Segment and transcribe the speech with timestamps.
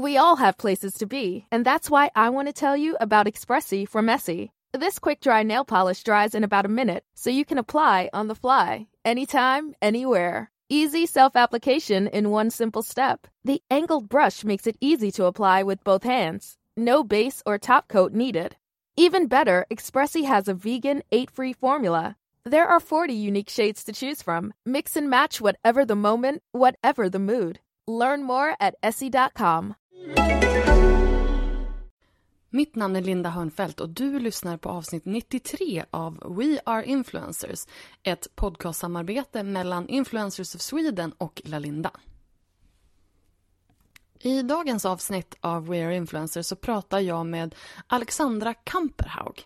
[0.00, 3.26] We all have places to be, and that's why I want to tell you about
[3.26, 4.50] Expressi from Essie.
[4.72, 8.26] This quick dry nail polish dries in about a minute, so you can apply on
[8.26, 10.50] the fly, anytime, anywhere.
[10.70, 13.26] Easy self application in one simple step.
[13.44, 16.56] The angled brush makes it easy to apply with both hands.
[16.78, 18.56] No base or top coat needed.
[18.96, 22.16] Even better, Expressi has a vegan, eight free formula.
[22.44, 24.54] There are 40 unique shades to choose from.
[24.64, 27.60] Mix and match whatever the moment, whatever the mood.
[27.86, 29.74] Learn more at essie.com.
[32.52, 37.66] Mitt namn är Linda Hörnfeldt och du lyssnar på avsnitt 93 av We Are Influencers,
[38.02, 41.90] ett podcastsamarbete mellan Influencers of Sweden och Lalinda.
[44.18, 47.54] I dagens avsnitt av We Are Influencers så pratar jag med
[47.86, 49.44] Alexandra Kamperhaug.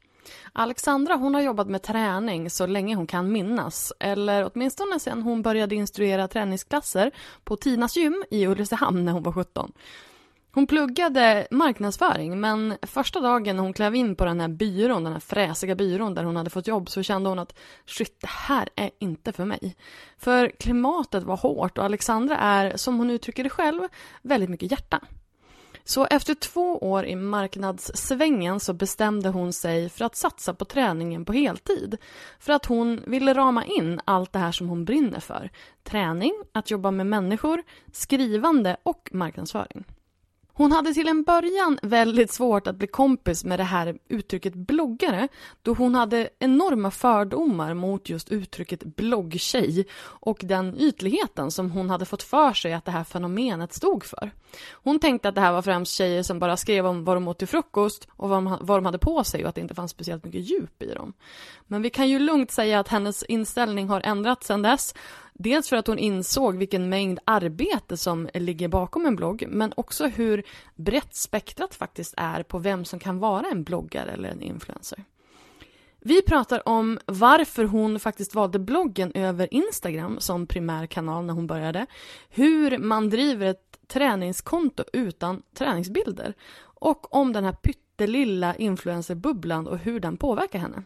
[0.52, 5.42] Alexandra hon har jobbat med träning så länge hon kan minnas, eller åtminstone sedan hon
[5.42, 7.10] började instruera träningsklasser
[7.44, 9.72] på Tinas gym i Ulricehamn när hon var 17.
[10.54, 15.12] Hon pluggade marknadsföring men första dagen när hon klev in på den här byrån, den
[15.12, 17.54] här fräsiga byrån där hon hade fått jobb så kände hon att
[17.86, 19.76] shit, det här är inte för mig.
[20.18, 23.82] För klimatet var hårt och Alexandra är, som hon uttrycker det själv,
[24.22, 25.00] väldigt mycket hjärta.
[25.84, 31.24] Så efter två år i marknadssvängen så bestämde hon sig för att satsa på träningen
[31.24, 31.96] på heltid.
[32.38, 35.50] För att hon ville rama in allt det här som hon brinner för.
[35.82, 37.62] Träning, att jobba med människor,
[37.92, 39.84] skrivande och marknadsföring.
[40.56, 45.28] Hon hade till en början väldigt svårt att bli kompis med det här uttrycket bloggare
[45.62, 52.04] då hon hade enorma fördomar mot just uttrycket bloggtjej och den ytligheten som hon hade
[52.04, 54.30] fått för sig att det här fenomenet stod för.
[54.72, 57.38] Hon tänkte att det här var främst tjejer som bara skrev om vad de åt
[57.38, 60.50] till frukost och vad de, hade på sig och att det inte fanns speciellt mycket
[60.50, 61.12] djup i dem.
[61.66, 64.94] Men vi kan ju lugnt säga att hennes inställning har ändrats sedan dess
[65.38, 70.06] Dels för att hon insåg vilken mängd arbete som ligger bakom en blogg, men också
[70.06, 70.42] hur
[70.74, 75.04] brett spektrat faktiskt är på vem som kan vara en bloggare eller en influencer.
[76.00, 81.46] Vi pratar om varför hon faktiskt valde bloggen över Instagram som primär kanal när hon
[81.46, 81.86] började,
[82.28, 90.00] hur man driver ett träningskonto utan träningsbilder och om den här pyttelilla influencerbubblan och hur
[90.00, 90.82] den påverkar henne.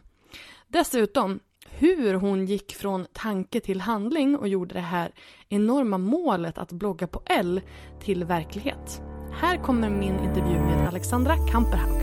[0.67, 1.39] Dessutom
[1.79, 5.11] hur hon gick från tanke till handling och gjorde det här
[5.49, 7.61] enorma målet att blogga på L
[8.03, 9.01] till verklighet.
[9.41, 12.01] Här kommer min intervju med Alexandra Kamperhaug.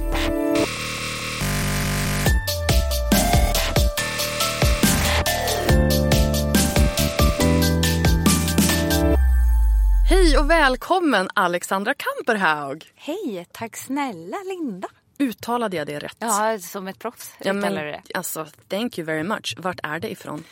[10.08, 12.84] Hej och välkommen Alexandra Kamperhaug!
[12.94, 14.88] Hej, tack snälla Linda.
[15.18, 16.16] Uttalade jag det rätt?
[16.18, 18.02] Ja, som ett proffs ja, men, det.
[18.14, 19.54] Alltså, thank you very much.
[19.58, 20.44] Vart är det ifrån?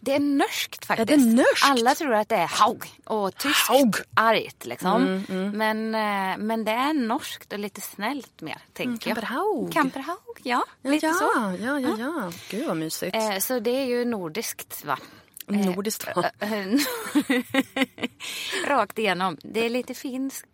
[0.00, 1.10] Det är norskt faktiskt.
[1.10, 1.64] Är det norskt?
[1.64, 3.96] Alla tror att det är haug och tyskt haug.
[4.14, 5.02] argt liksom.
[5.02, 5.50] Mm, mm.
[5.50, 9.72] Men, eh, men det är norskt och lite snällt mer, tänker mm, jag.
[9.72, 10.40] Kamperhaug.
[10.42, 10.64] ja.
[10.82, 11.30] ja lite ja, så.
[11.60, 12.32] Ja, ja, ja.
[12.50, 13.16] Gud vad mysigt.
[13.16, 14.98] Eh, så det är ju nordiskt va?
[15.50, 16.30] Nordiskt va?
[18.66, 19.36] Rakt igenom.
[19.42, 20.46] Det är lite finskt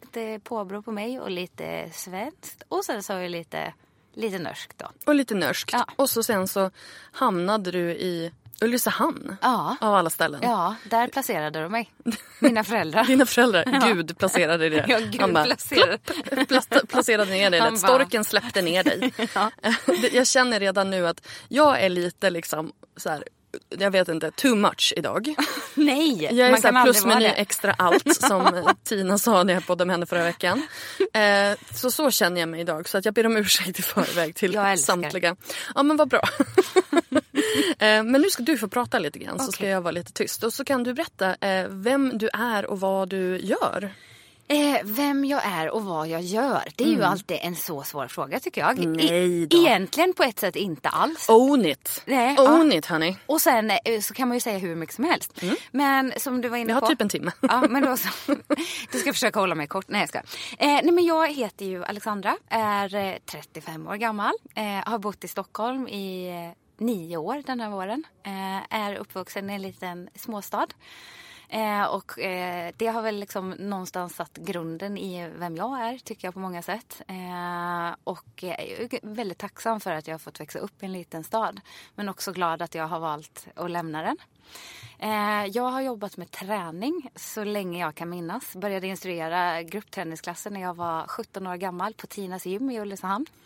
[0.42, 2.62] påbrå på mig och lite svenskt.
[2.68, 3.72] Och sen så har jag lite
[4.16, 4.86] Lite norskt då.
[5.04, 5.72] Och lite norskt.
[5.72, 5.86] Ja.
[5.96, 6.70] Och så sen så
[7.12, 9.36] hamnade du i Ulricehamn.
[9.42, 9.76] Ja.
[9.80, 10.40] Av alla ställen.
[10.42, 11.92] Ja, där placerade de mig.
[12.38, 13.04] Mina föräldrar.
[13.06, 13.64] Dina föräldrar.
[13.66, 13.94] Ja.
[13.94, 14.84] Gud placerade det.
[14.88, 15.98] Ja, Gud bara, placerade.
[16.46, 17.60] Plopp, placerade ner dig.
[17.60, 17.76] Bara...
[17.76, 19.12] Storken släppte ner dig.
[19.34, 19.50] Ja.
[20.12, 23.24] Jag känner redan nu att jag är lite liksom så här,
[23.68, 25.34] jag vet inte, too much idag.
[25.74, 29.86] Nej, jag är man så plus meny extra allt som Tina sa när jag poddade
[29.86, 30.62] med henne förra veckan.
[31.12, 34.34] Eh, så så känner jag mig idag så att jag ber om ursäkt i förväg
[34.34, 35.36] till samtliga.
[35.74, 36.22] Ja men vad bra.
[37.78, 39.46] eh, men nu ska du få prata lite grann okay.
[39.46, 42.66] så ska jag vara lite tyst och så kan du berätta eh, vem du är
[42.66, 43.92] och vad du gör.
[44.48, 46.62] Eh, vem jag är och vad jag gör.
[46.76, 47.00] Det är mm.
[47.00, 48.76] ju alltid en så svår fråga tycker jag.
[48.76, 49.00] Då.
[49.00, 51.28] Egentligen på ett sätt inte alls.
[51.28, 52.02] Own it.
[52.04, 52.78] Nej, Own ja.
[52.78, 53.16] it honey.
[53.26, 55.42] Och sen eh, så kan man ju säga hur mycket som helst.
[55.42, 55.56] Mm.
[55.70, 56.76] Men som du var inne på.
[56.76, 57.32] Jag har typ en timme.
[57.40, 58.08] Ja, men då så.
[58.92, 59.88] Du ska försöka hålla mig kort.
[59.88, 60.18] Nej jag ska.
[60.18, 60.24] Eh,
[60.58, 62.36] nej men jag heter ju Alexandra.
[62.48, 64.32] Är 35 eh, år gammal.
[64.54, 68.04] Eh, har bott i Stockholm i eh, nio år den här våren.
[68.70, 70.66] är uppvuxen i en liten småstad.
[71.48, 76.28] Eh, och eh, det har väl liksom någonstans satt grunden i vem jag är, tycker
[76.28, 77.02] jag på många sätt.
[77.08, 80.92] Eh, och jag är väldigt tacksam för att jag har fått växa upp i en
[80.92, 81.60] liten stad.
[81.94, 84.16] Men också glad att jag har valt att lämna den.
[84.98, 88.56] Eh, jag har jobbat med träning så länge jag kan minnas.
[88.56, 93.26] Började instruera gruppträningsklasser när jag var 17 år gammal på Tinas gym i Ulricehamn.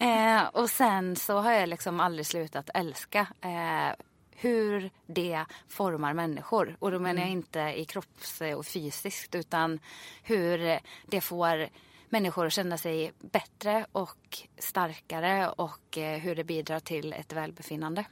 [0.00, 4.04] Eh, och sen så har jag liksom aldrig slutat älska eh,
[4.44, 6.76] hur det formar människor.
[6.78, 7.38] Och då menar jag mm.
[7.38, 9.78] inte i kropps och fysiskt utan
[10.22, 11.68] hur det får
[12.08, 18.04] människor att känna sig bättre och starkare och eh, hur det bidrar till ett välbefinnande.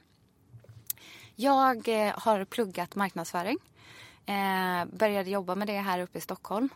[1.35, 3.59] Jag eh, har pluggat marknadsföring.
[4.27, 6.69] Eh, började jobba med det här uppe i Stockholm.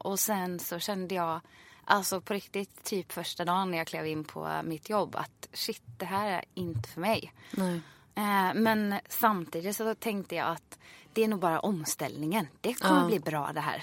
[0.00, 1.40] Och sen så kände jag,
[1.84, 5.82] alltså på riktigt, typ första dagen när jag klev in på mitt jobb att shit,
[5.98, 7.32] det här är inte för mig.
[7.50, 7.80] Nej.
[8.14, 10.78] Eh, men samtidigt så tänkte jag att
[11.12, 12.46] det är nog bara omställningen.
[12.60, 13.06] Det kommer Ja.
[13.06, 13.82] bli bra det här.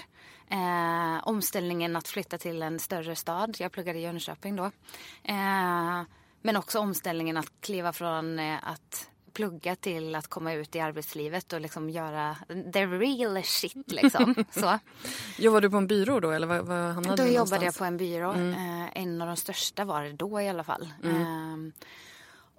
[0.50, 3.56] Eh, omställningen att flytta till en större stad.
[3.60, 4.64] Jag pluggade i Jönköping då.
[5.24, 6.02] Eh,
[6.42, 11.52] men också omställningen att kliva från eh, att plugga till att komma ut i arbetslivet
[11.52, 12.36] och liksom göra
[12.72, 14.34] the real shit liksom.
[14.50, 14.78] Så.
[15.38, 17.84] Jobbade du på en byrå då eller vad, vad hamnade Då du jobbade jag på
[17.84, 18.32] en byrå.
[18.32, 20.92] Eh, en av de största var det då i alla fall.
[21.04, 21.56] Eh,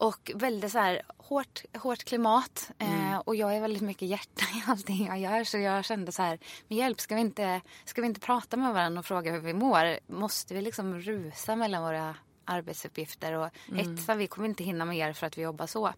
[0.04, 2.72] och väldigt så här hårt, hårt klimat.
[2.80, 5.44] Eh, och jag är väldigt mycket hjärta i allting jag gör.
[5.44, 8.74] Så jag kände så här, men hjälp, ska vi inte, ska vi inte prata med
[8.74, 10.00] varandra och fråga hur vi mår?
[10.08, 12.16] Måste vi liksom rusa mellan våra
[12.46, 14.16] arbetsuppgifter och hetsa?
[14.16, 15.94] Vi kommer inte hinna med er för att vi jobbar så.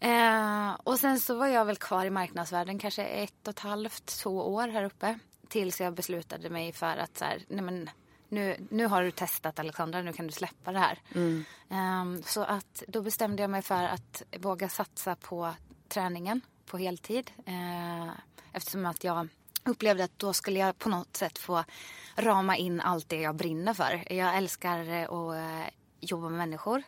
[0.00, 4.06] Eh, och sen så var jag väl kvar i marknadsvärlden kanske ett och ett halvt,
[4.06, 5.18] två år här uppe.
[5.48, 7.90] Tills jag beslutade mig för att så här, nej men
[8.30, 10.98] nu, nu har du testat Alexandra, nu kan du släppa det här.
[11.70, 15.54] Eh, så att då bestämde jag mig för att våga satsa på
[15.88, 17.30] träningen på heltid.
[17.46, 18.10] Eh,
[18.52, 19.28] eftersom att jag
[19.64, 21.64] upplevde att då skulle jag på något sätt få
[22.16, 24.12] rama in allt det jag brinner för.
[24.12, 25.68] Jag älskar att eh,
[26.00, 26.82] jobba med människor.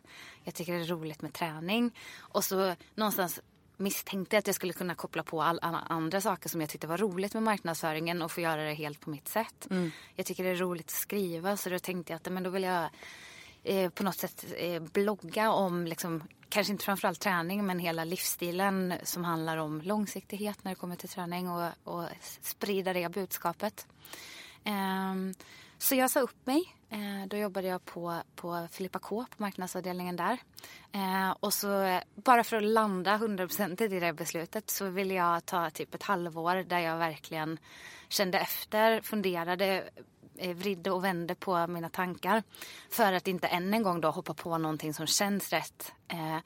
[0.45, 1.97] Jag tycker det är roligt med träning.
[2.19, 3.41] Och så någonstans
[3.83, 6.99] misstänkte att jag skulle kunna koppla på all, alla andra saker som jag tyckte var
[6.99, 9.69] roligt med marknadsföringen och få göra det helt på mitt sätt.
[10.15, 12.63] Jag tycker det är roligt att skriva så då tänkte jag att men då vill
[12.63, 12.89] jag
[13.65, 18.95] eh, på något sätt eh, blogga om, liksom, kanske inte framförallt träning men hela livsstilen
[19.03, 22.05] som handlar om långsiktighet när det kommer till träning och, och
[22.41, 23.87] sprida det budskapet.
[24.65, 25.35] Ehm,
[25.79, 26.77] så jag sa upp mig.
[26.93, 30.39] Eh, då jobbade jag på, på Filippa K på marknadsavdelningen där.
[30.93, 35.71] Eh, och så bara för att landa 100% i det beslutet så ville jag ta
[35.71, 37.59] typ ett halvår där jag verkligen
[38.09, 39.85] kände efter, funderade,
[40.39, 42.43] eh, vridde och vände på mina tankar.
[42.91, 45.93] För att inte än en gång då hoppa på någonting som känns rätt.
[46.09, 46.39] Eh,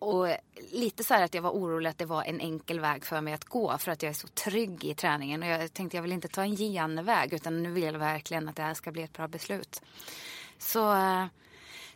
[0.00, 0.28] och
[0.72, 3.34] lite så här att jag var orolig att det var en enkel väg för mig
[3.34, 5.42] att gå för att jag är så trygg i träningen.
[5.42, 8.56] Och jag tänkte jag vill inte ta en genväg utan nu vill jag verkligen att
[8.56, 9.82] det här ska bli ett bra beslut.
[10.58, 11.26] Så eh,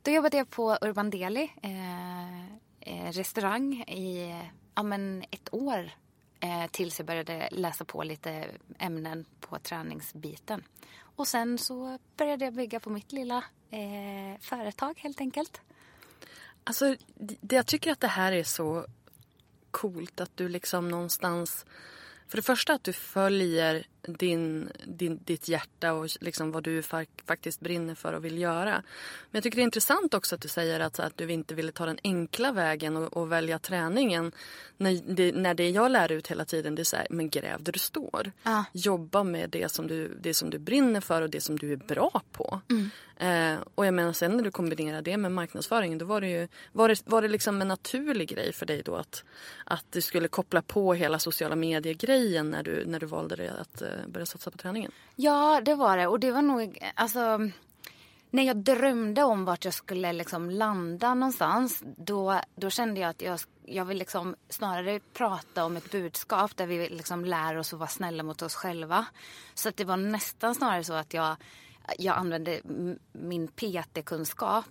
[0.02, 2.44] då jobbade jag på Urban Deli, eh,
[2.80, 4.34] eh, restaurang i
[4.74, 5.90] ja, men ett år
[6.40, 8.46] eh, tills jag började läsa på lite
[8.78, 10.62] ämnen på träningsbiten.
[11.16, 15.60] Och sen så började jag bygga på mitt lilla eh, företag helt enkelt.
[16.64, 18.86] Alltså, det, jag tycker att det här är så
[19.70, 21.66] coolt att du liksom någonstans...
[22.28, 27.06] För det första att du följer din, din, ditt hjärta och liksom vad du fa-
[27.26, 28.70] faktiskt brinner för och vill göra.
[28.72, 28.82] Men
[29.30, 31.86] jag tycker det är intressant också att du säger att, att du inte ville ta
[31.86, 34.32] den enkla vägen och, och välja träningen.
[34.76, 37.62] När det, när det jag lär ut hela tiden det är så här, men gräv
[37.62, 38.32] där du står.
[38.42, 38.64] Ja.
[38.72, 41.76] Jobba med det som, du, det som du brinner för och det som du är
[41.76, 42.60] bra på.
[43.16, 46.48] Eh, och jag menar sen när du kombinerar det med marknadsföringen då var det ju
[46.72, 49.24] var det, var det liksom en naturlig grej för dig då att,
[49.64, 53.82] att du skulle koppla på hela sociala medier-grejen när du, när du valde det att
[53.94, 54.92] eh, börja satsa på träningen?
[55.16, 56.06] Ja, det var det.
[56.06, 57.50] Och det var nog, alltså,
[58.30, 63.22] när jag drömde om vart jag skulle liksom landa någonstans, då, då kände jag att
[63.22, 67.78] jag, jag vill liksom snarare prata om ett budskap där vi liksom lär oss att
[67.78, 69.06] vara snälla mot oss själva.
[69.54, 71.36] Så att det var nästan snarare så att jag,
[71.98, 72.60] jag använde
[73.12, 74.64] min PT-kunskap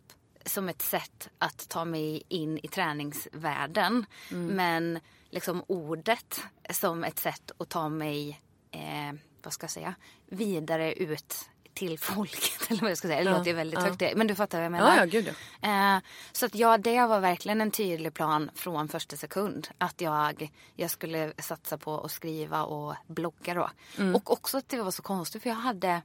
[0.45, 4.05] som ett sätt att ta mig in i träningsvärlden.
[4.29, 4.99] Men
[5.29, 8.41] liksom ordet som ett sätt att ta mig,
[8.73, 9.13] eh,
[9.43, 9.95] vad ska jag säga,
[10.29, 12.61] vidare ut till folket.
[12.69, 13.23] Eller vad jag ska säga.
[13.23, 13.85] Det Ja, låter ju väldigt ja.
[13.85, 14.17] högt.
[14.17, 14.97] Men du fattar vad jag menar.
[14.97, 15.95] Ja, gud ja.
[15.95, 16.01] Eh,
[16.31, 19.67] så att ja, det var verkligen en tydlig plan från första sekund.
[19.77, 23.69] Att jag, jag skulle satsa på att skriva och blogga då.
[24.15, 26.01] Och också att det var så konstigt för jag hade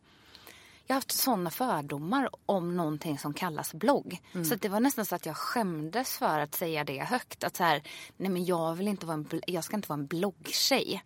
[0.87, 4.23] jag har haft sådana fördomar om någonting som kallas blogg.
[4.49, 7.45] Så att det var nästan så att jag skämdes för att säga det högt.
[7.45, 7.83] Att så här,
[8.17, 11.03] nej men jag vill inte vara en, jag ska inte vara en bloggtjej.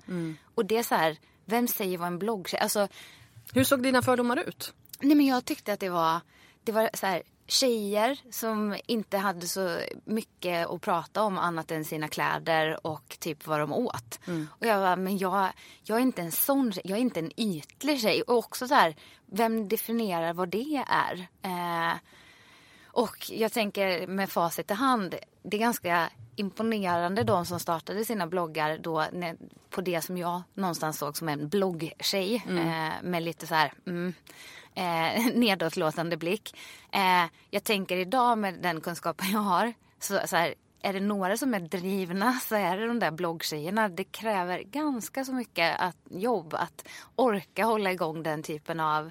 [0.55, 2.61] Och det är så här, vem säger vad en bloggtjej?
[2.61, 2.89] Alltså,
[3.55, 4.75] Hur såg dina fördomar ut?
[5.01, 6.21] Nej men jag tyckte att det var,
[6.65, 11.85] det var så här, tjejer som inte hade så mycket att prata om annat än
[11.85, 14.21] sina kläder och typ vad de åt.
[14.51, 15.49] Och jag var, men jag,
[15.83, 18.23] jag är inte en sån jag är inte en ytlig tjej.
[18.23, 18.97] Och också så här,
[19.27, 21.27] vem definierar vad det är?
[21.43, 21.97] Eh,
[22.87, 28.27] och jag tänker med facit i hand, det är ganska imponerande de som startade sina
[28.27, 29.05] bloggar då
[29.71, 32.69] på det som jag någonstans såg som en bloggtjej Mm.
[32.69, 34.15] eh, med lite så här mm,
[34.75, 36.57] eh, nedåtlåtande blick.
[36.93, 41.37] Eh, jag tänker idag med den kunskapen jag har så, så här, är det några
[41.37, 43.89] som är drivna så är det de där bloggtjejerna.
[43.89, 49.11] Det kräver ganska så mycket att, jobb att orka hålla igång den typen av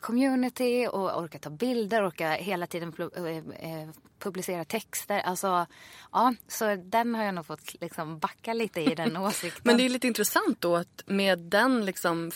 [0.00, 3.88] community och orka ta bilder, orka hela tiden eh, eh,
[4.18, 5.18] publicera texter.
[5.18, 5.66] Alltså,
[6.12, 9.62] ja, så den har jag nog fått liksom backa lite i den åsikten.
[9.64, 12.30] Men det är lite intressant då att med den liksom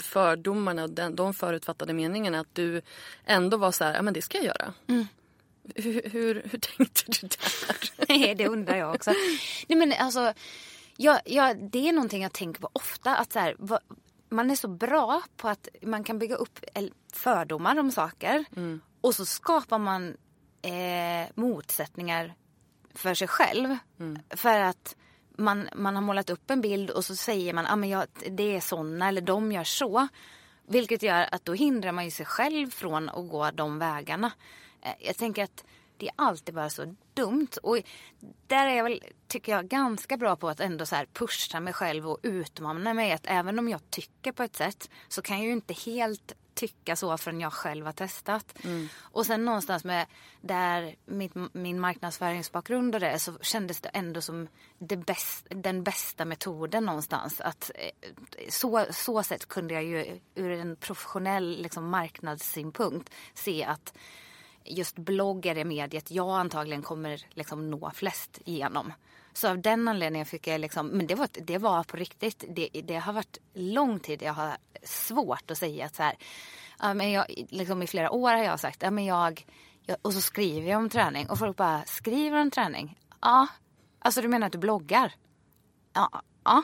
[0.00, 2.82] fördomarna och den, de förutfattade meningarna att du
[3.24, 4.72] ändå var så här, ja men det ska jag göra.
[5.74, 8.06] Hur, hur, hur tänkte du där?
[8.08, 9.12] Nej, det undrar jag också.
[9.68, 10.32] Nej, men alltså,
[10.96, 13.16] jag, jag, det är någonting jag tänker på ofta.
[13.16, 13.80] Att så här, vad,
[14.28, 16.58] man är så bra på att man kan bygga upp
[17.12, 18.44] fördomar om saker.
[19.00, 20.16] Och så skapar man
[20.62, 22.34] eh, motsättningar
[22.94, 23.76] för sig själv.
[24.30, 24.96] För att
[25.36, 28.56] man, man har målat upp en bild och så säger man att ah, jag, det
[28.56, 30.08] är såna eller de gör så.
[30.68, 34.32] Vilket gör att då hindrar man ju sig själv från att gå de vägarna.
[34.82, 35.64] Eh, Jag tänker att
[35.98, 37.48] det är alltid bara så dumt.
[37.62, 37.78] Och
[38.46, 41.72] där är jag väl, tycker jag, ganska bra på att ändå så här pusha mig
[41.72, 43.12] själv och utmana mig.
[43.12, 46.96] Att även om jag tycker på ett sätt så kan jag ju inte helt tycka
[46.96, 48.58] så förrän jag själv har testat.
[48.98, 50.06] Och sen någonstans med
[50.40, 56.24] där mitt, min marknadsföringsbakgrund och det så kändes det ändå som det bäst, den bästa
[56.24, 57.40] metoden någonstans.
[57.40, 58.10] Att, eh,
[58.48, 63.94] så, så sätt kunde jag ju ur en professionell liksom, marknadssynpunkt se att
[64.70, 68.92] just bloggar är mediet jag antagligen kommer liksom nå flest genom.
[69.32, 72.44] Så av den anledningen fick jag liksom, men det var, det var på riktigt.
[72.48, 76.16] Det, det har varit lång tid jag har svårt att säga att så här,
[76.78, 79.46] ja, men jag, liksom i flera år har jag sagt, ja, men jag,
[79.82, 82.98] jag, och så skriver jag om träning och folk bara, skriver om träning?
[83.20, 83.46] Ja,
[83.98, 85.12] alltså du menar att du bloggar?
[85.92, 86.62] Ja, ja.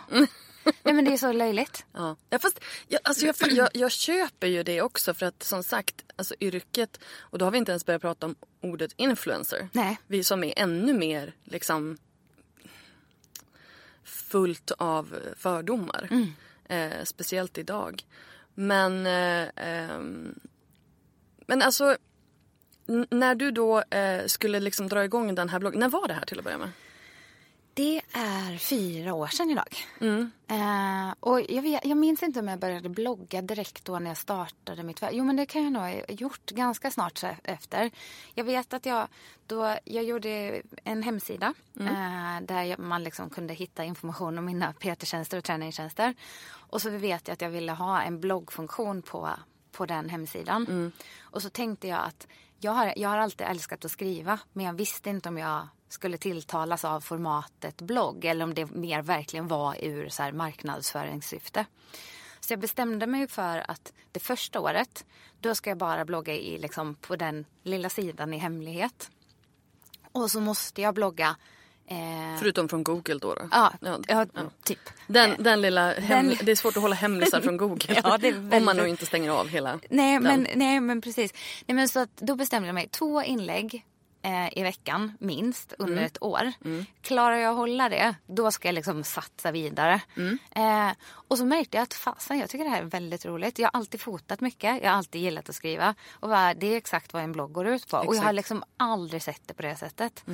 [0.83, 1.85] Nej men det är så löjligt.
[1.93, 5.63] Ja, ja fast jag, alltså jag, jag, jag köper ju det också för att som
[5.63, 9.69] sagt, alltså yrket, och då har vi inte ens börjat prata om ordet influencer.
[9.73, 9.99] Nej.
[10.07, 11.99] Vi som är ännu mer liksom
[14.05, 16.09] fullt av fördomar.
[16.69, 18.03] Eh, speciellt idag.
[18.55, 20.35] Men, eh, ehm,
[21.47, 21.97] men alltså
[23.11, 26.25] när du då eh, skulle liksom dra igång den här bloggen, när var det här
[26.25, 26.71] till att börja med?
[27.77, 29.77] Det är fyra år sedan idag.
[30.47, 34.17] Eh, och jag, vet, jag minns inte om jag började blogga direkt då när jag
[34.17, 35.19] startade mitt företag.
[35.19, 37.91] Jo men det kan jag nog ha gjort ganska snart efter.
[38.35, 39.09] Jag vet att jag,
[39.47, 44.73] då, jag gjorde en hemsida eh, där jag, man liksom kunde hitta information om mina
[44.73, 46.15] PT-tjänster och träningstjänster.
[46.53, 49.31] Och så vet jag att jag ville ha en bloggfunktion på,
[49.73, 50.93] på den hemsidan.
[51.21, 52.27] Och så tänkte jag att
[52.59, 56.19] jag har, jag har alltid älskat att skriva men jag visste inte om jag skulle
[56.19, 61.67] tilltalas av formatet blogg eller om det mer verkligen var ur så här marknadsföringssyfte.
[62.41, 65.05] Så jag bestämde mig för att det första året
[65.41, 69.11] då ska jag bara blogga i, liksom, på den lilla sidan i hemlighet.
[70.13, 71.37] Och så måste jag blogga
[71.87, 73.35] eh, Förutom från Google då?
[73.35, 73.49] då?
[73.51, 74.27] Ja, Ja, ja,
[74.63, 74.79] typ.
[75.07, 77.95] Den, den lilla Den- Det är svårt att hålla hemlisar från Google.
[78.05, 80.23] Ja, är Om man väldigt- nog inte stänger av hela Nej, den.
[80.23, 81.33] men, nej, men precis.
[81.67, 82.89] Nej, men så att då bestämde jag mig.
[82.89, 83.81] Två inlägg eh,
[84.53, 86.05] i veckan, minst, under Mm.
[86.05, 86.53] ett år.
[87.03, 90.01] Klarar jag att hålla det, då ska jag liksom satsa vidare.
[90.17, 90.39] Mm.
[90.51, 90.95] Eh,
[91.29, 93.59] och så märkte jag att fasen, jag tycker det här är väldigt roligt.
[93.59, 95.95] Jag har alltid fotat mycket, jag har alltid gillat att skriva.
[96.13, 97.97] Och bara, det är exakt vad en blogg går ut på.
[97.97, 98.25] Och jag har Exakt.
[98.25, 98.37] Mm.
[98.37, 100.25] liksom aldrig sett det på det sättet.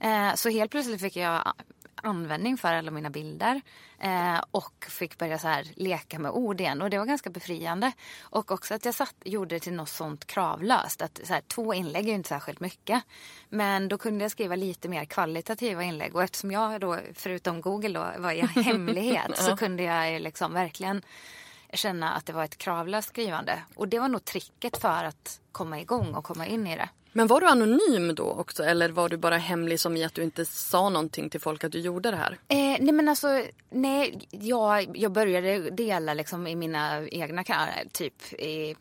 [0.00, 1.52] Eh, så helt plötsligt fick jag
[2.06, 3.60] användning för alla mina bilder
[3.98, 7.92] eh, och fick börja så här leka med ord igen och det var ganska befriande.
[8.20, 11.02] Och också att jag satt, gjorde det till något sånt kravlöst.
[11.02, 13.02] Att så här, två inlägg är ju inte särskilt mycket.
[13.48, 17.98] Men då kunde jag skriva lite mer kvalitativa inlägg och eftersom jag då förutom Google
[17.98, 21.02] då var i hemlighet så kunde jag liksom verkligen
[21.72, 23.62] känna att det var ett kravlöst skrivande.
[23.74, 26.88] Och det var nog tricket för att komma igång och komma in i det.
[27.16, 30.22] Men var du anonym då också eller var du bara hemlig som i att du
[30.22, 32.38] inte sa någonting till folk att du gjorde det här?
[32.48, 38.32] Eh, nej men alltså, nej, jag, jag började dela liksom i mina egna kanaler, typ
[38.32, 38.76] i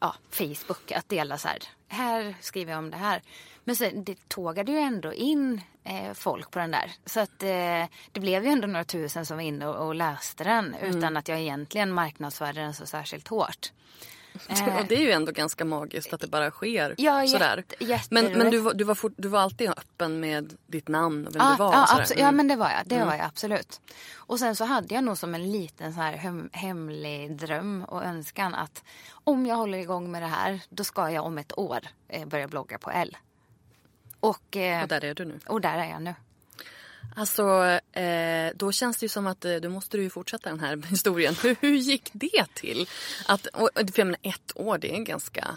[0.00, 1.58] ja, Facebook, att dela så här,
[1.88, 3.22] här skriver jag om det här.
[3.64, 6.92] Men sen, det tågade ju ändå in eh, folk på den där.
[7.06, 10.44] Så att eh, det blev ju ändå några tusen som var inne och, och läste
[10.44, 13.72] den utan att jag egentligen marknadsförde den så särskilt hårt.
[14.78, 17.64] Och det är ju ändå ganska magiskt att det bara sker Ja, sådär.
[17.78, 21.26] jätte- men men du, var- du, var fort, du var alltid öppen med ditt namn
[21.26, 21.86] och vem Ja, du var?
[21.86, 22.04] sådär.
[22.04, 22.80] abso- ja men det var jag.
[22.86, 23.80] Det var jag absolut.
[24.16, 28.04] Och sen så hade jag nog som en liten så här hem, hemlig dröm och
[28.04, 28.84] önskan att
[29.24, 32.48] om jag håller igång med det här då ska jag om ett år eh, börja
[32.48, 33.16] blogga på L.
[34.20, 35.40] Och, eh, Och där är du nu.
[35.46, 36.14] och där är jag nu.
[37.16, 40.60] Alltså, eh, då känns det ju som att eh, då måste du ju fortsätta den
[40.60, 41.34] här historien.
[41.42, 42.88] Hur, hur gick det till?
[43.26, 45.56] Att, och, för jag menar, ett år, det är ganska,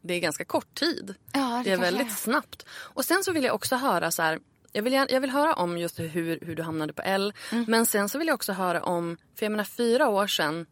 [0.00, 1.14] det är ganska kort tid.
[1.32, 2.14] Ja, det det är väldigt är.
[2.14, 2.66] snabbt.
[2.72, 4.40] Och sen så vill jag också höra så här.
[4.72, 7.32] Jag vill, jag vill höra om just hur, hur du hamnade på L.
[7.52, 7.64] Mm.
[7.68, 10.66] Men sen så vill jag också höra om, för jag menar fyra år sedan.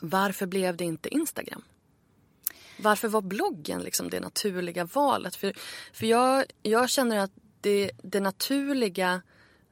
[0.00, 1.62] Varför blev det inte Instagram?
[2.78, 5.36] Varför var bloggen liksom det naturliga valet?
[5.36, 5.52] För,
[5.92, 9.22] för jag, jag känner att det, det naturliga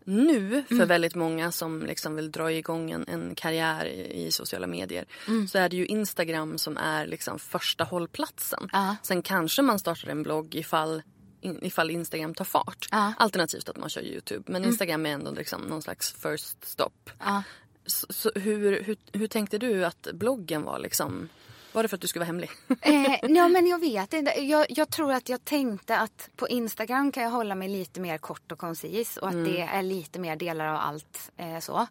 [0.07, 0.89] nu för Mm.
[0.89, 5.49] väldigt många som liksom vill dra igång en, en karriär i, i sociala medier Mm.
[5.49, 8.69] så är det ju Instagram som är liksom första hållplatsen.
[8.73, 8.97] Ja.
[9.03, 11.03] Sen kanske man startar en blogg ifall,
[11.41, 12.89] ifall Instagram tar fart.
[12.93, 13.13] Mm.
[13.19, 14.53] Alternativt att man kör Youtube.
[14.53, 17.11] Men Instagram är ändå liksom någon slags first stop.
[17.19, 17.43] Ja.
[17.87, 21.29] Så, så hur, hur, hur tänkte du att bloggen var liksom?
[21.75, 22.51] Var det för att du skulle vara hemlig?
[22.81, 24.41] Eh, ja, men jag vet inte.
[24.41, 28.19] Jag, jag tror att jag tänkte att på Instagram kan jag hålla mig lite mer
[28.19, 31.87] kort och koncis och att det är lite mer delar av allt eh, så.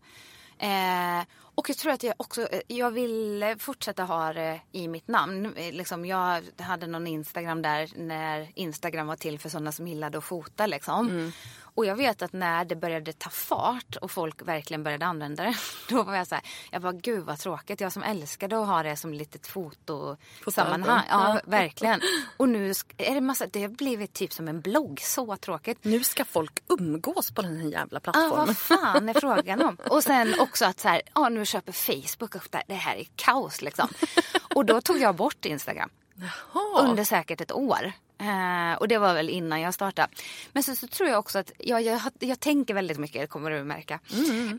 [0.60, 1.26] Eh,
[1.56, 5.46] och jag tror att jag också, eh, jag ville fortsätta ha det i mitt namn.
[5.56, 10.18] Eh, Liksom, jag hade någon Instagram där när Instagram var till för sådana som gillade
[10.18, 11.32] att fota liksom.
[11.76, 15.56] Och jag vet att när det började ta fart och folk verkligen började använda det.
[15.90, 17.82] Då var jag så här, jag bara gud vad tråkigt.
[17.82, 21.06] Jag som älskade att ha det som litet fotosammanhang.
[21.10, 22.02] Ja, verkligen.
[22.38, 25.00] Och nu är det massa, det har blivit typ som en blogg.
[25.02, 25.78] Så tråkigt.
[25.82, 28.46] Nu ska folk umgås på den här jävla Ah, plattformen.
[28.48, 29.78] vad fan är frågan om?
[29.90, 32.96] Och sen också att så här, ja, nu köper Facebook upp det här.
[32.96, 33.88] Det är kaos liksom.
[34.56, 35.90] Och då tog jag bort Instagram.
[36.16, 36.82] Jaha.
[36.82, 37.92] Under säkert ett år.
[38.18, 40.08] Eh, och det var väl innan jag startade.
[40.52, 43.64] Men så, så tror jag också att jag, jag, jag tänker väldigt mycket, kommer du
[43.64, 44.00] märka.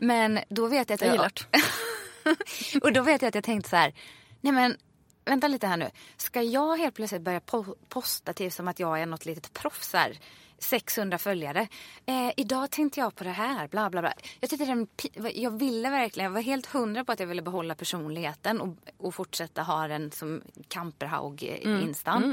[0.01, 2.79] Men då vet jag att Jag det.
[2.81, 3.93] och då vet jag att jag tänkte så här,
[4.41, 4.77] nej men
[5.25, 5.89] vänta lite här nu.
[6.17, 9.93] Ska jag helt plötsligt börja po- posta till som att jag är något litet proffs
[9.93, 10.19] här?
[10.59, 11.67] 600 följare.
[12.05, 14.13] Eh, idag tänkte jag på det här, bla bla bla.
[14.39, 14.87] Jag, tyckte den,
[15.33, 19.15] jag ville verkligen, jag var helt hundra på att jag ville behålla personligheten och, och
[19.15, 22.23] fortsätta ha den som Kamperhaug-instan.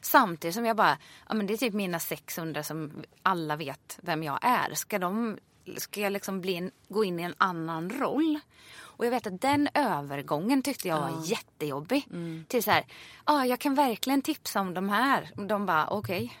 [0.00, 4.22] Samtidigt som jag bara, ja men det är typ mina 600 som alla vet vem
[4.22, 4.74] jag är.
[4.74, 5.38] Ska, de,
[5.76, 8.38] ska jag liksom bli en, gå in i en annan roll?
[8.98, 12.04] Och jag vet att den övergången tyckte jag var jättejobbig.
[12.48, 12.84] Till så här,
[13.26, 15.30] ja jag kan verkligen tipsa om de här.
[15.48, 16.38] De bara, okej.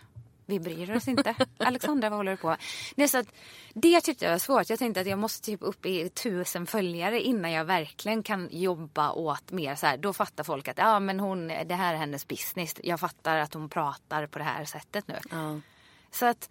[0.48, 1.34] Vi bryr oss inte.
[1.58, 2.56] Alexandra, vad håller du på?
[2.96, 3.26] Det, så att,
[3.74, 4.70] det tyckte jag var svårt.
[4.70, 9.12] Jag tänkte att jag måste typ upp i tusen följare innan jag verkligen kan jobba
[9.12, 9.96] åt mer så här.
[9.96, 12.74] Då fattar folk att ja, men hon, det här är hennes business.
[12.82, 15.18] Jag fattar att hon pratar på det här sättet nu.
[15.30, 15.60] Ja.
[16.10, 16.50] Så att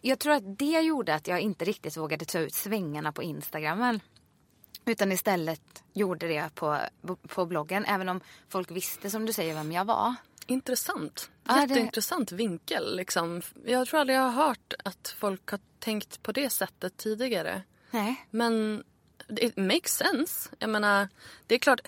[0.00, 4.00] jag tror att det gjorde att jag inte riktigt vågade ta ut svängarna på Instagramen.
[4.84, 6.78] Utan istället gjorde det på,
[7.28, 7.84] på bloggen.
[7.84, 10.14] Även om folk visste som du säger vem jag var.
[10.46, 11.30] Intressant.
[11.46, 12.96] Ja, det- Jätteintressant vinkel.
[12.96, 13.42] Liksom.
[13.64, 17.62] Jag tror aldrig jag har hört att folk har tänkt på det sättet tidigare.
[17.90, 18.26] Nej.
[18.30, 18.84] Men
[19.36, 20.50] it makes sense.
[20.58, 21.08] Jag menar,
[21.46, 21.80] det är klart.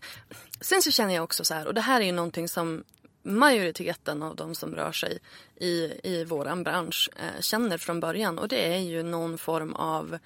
[0.60, 2.84] Sen så känner jag också så här, och det här är ju någonting som
[3.24, 5.18] majoriteten av de som rör sig
[5.56, 8.38] i, i våran bransch eh, känner från början.
[8.38, 10.18] Och det är ju någon form av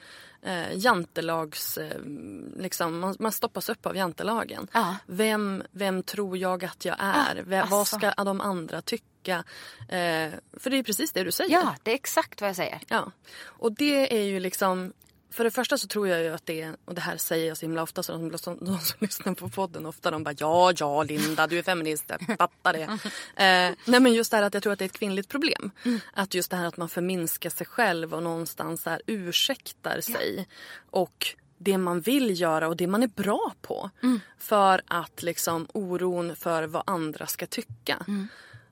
[0.42, 1.78] eh, jantelags...
[1.78, 2.00] Eh,
[2.56, 4.68] liksom, man, man stoppas upp av jantelagen.
[4.72, 4.96] Ja.
[5.06, 7.42] Vem, vem tror jag att jag är?
[7.46, 7.98] vem, Vad alltså.
[7.98, 9.44] ska de andra tycka?
[9.88, 11.52] Eh, för det är precis det du säger.
[11.52, 12.80] Ja, det är exakt vad jag säger.
[12.88, 14.92] Ja, och det är ju liksom...
[15.30, 17.56] För det första så tror jag ju att det är, och det här säger jag
[17.56, 20.72] så himla ofta så de, som, de som lyssnar på podden ofta de bara ja,
[20.76, 22.82] ja Linda du är feminist, jag fattar det.
[23.44, 25.70] eh, nej men just det här att jag tror att det är ett kvinnligt problem.
[26.12, 30.48] Att just det här att man förminskar sig själv och någonstans här ursäktar sig.
[30.90, 33.90] Och det man vill göra och det man är bra på.
[34.38, 38.06] För att liksom oron för vad andra ska tycka.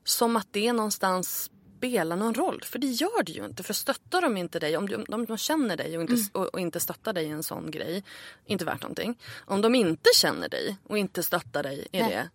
[0.04, 2.62] Som att det någonstans spelar någon roll.
[2.64, 3.62] För det gör det ju inte.
[3.62, 6.60] För stöttar de inte dig, om de, om de känner dig och inte, och, och
[6.60, 8.04] inte stöttar dig i en sån grej,
[8.46, 9.18] inte värt någonting.
[9.46, 12.10] Om de inte känner dig och inte stöttar dig i Nej.
[12.10, 12.30] det,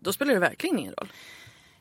[0.00, 1.12] då spelar det verkligen ingen roll.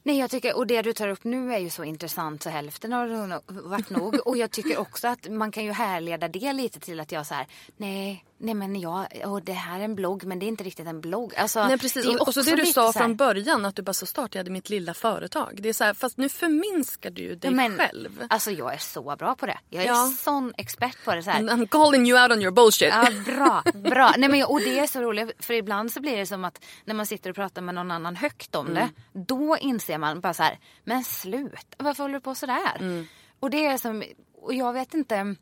[0.04, 2.92] Nej, jag tycker, och det du tar upp nu är ju så intressant så hälften
[2.92, 4.28] har varit nog.
[4.28, 7.34] Och jag tycker också att man kan ju härleda det lite till att jag så
[7.34, 10.64] här, nej, nej men jag, och det här är en blogg men det är inte
[10.64, 11.36] riktigt en blogg.
[11.36, 13.82] Alltså, Nej precis, och, och så också det du sa här- från början att du
[13.82, 15.60] bara så startade mitt lilla företag.
[15.62, 18.26] Det är så här, fast nu förminskar du dig men, själv.
[18.30, 19.58] Alltså jag är så bra på det.
[19.70, 20.12] Jag är Ja.
[20.18, 21.24] sån expert på det.
[21.24, 21.42] Så här.
[21.42, 22.90] I'm calling you out on your bullshit.
[22.90, 24.14] Ja, bra, bra.
[24.18, 26.94] Nej, men, och det är så roligt för ibland så blir det som att när
[26.96, 28.90] man sitter och pratar med någon annan högt om det.
[29.14, 33.06] Då inser man bara så här, men slut, varför håller du på sådär?
[33.40, 34.04] Och det är som,
[34.42, 35.36] och jag vet inte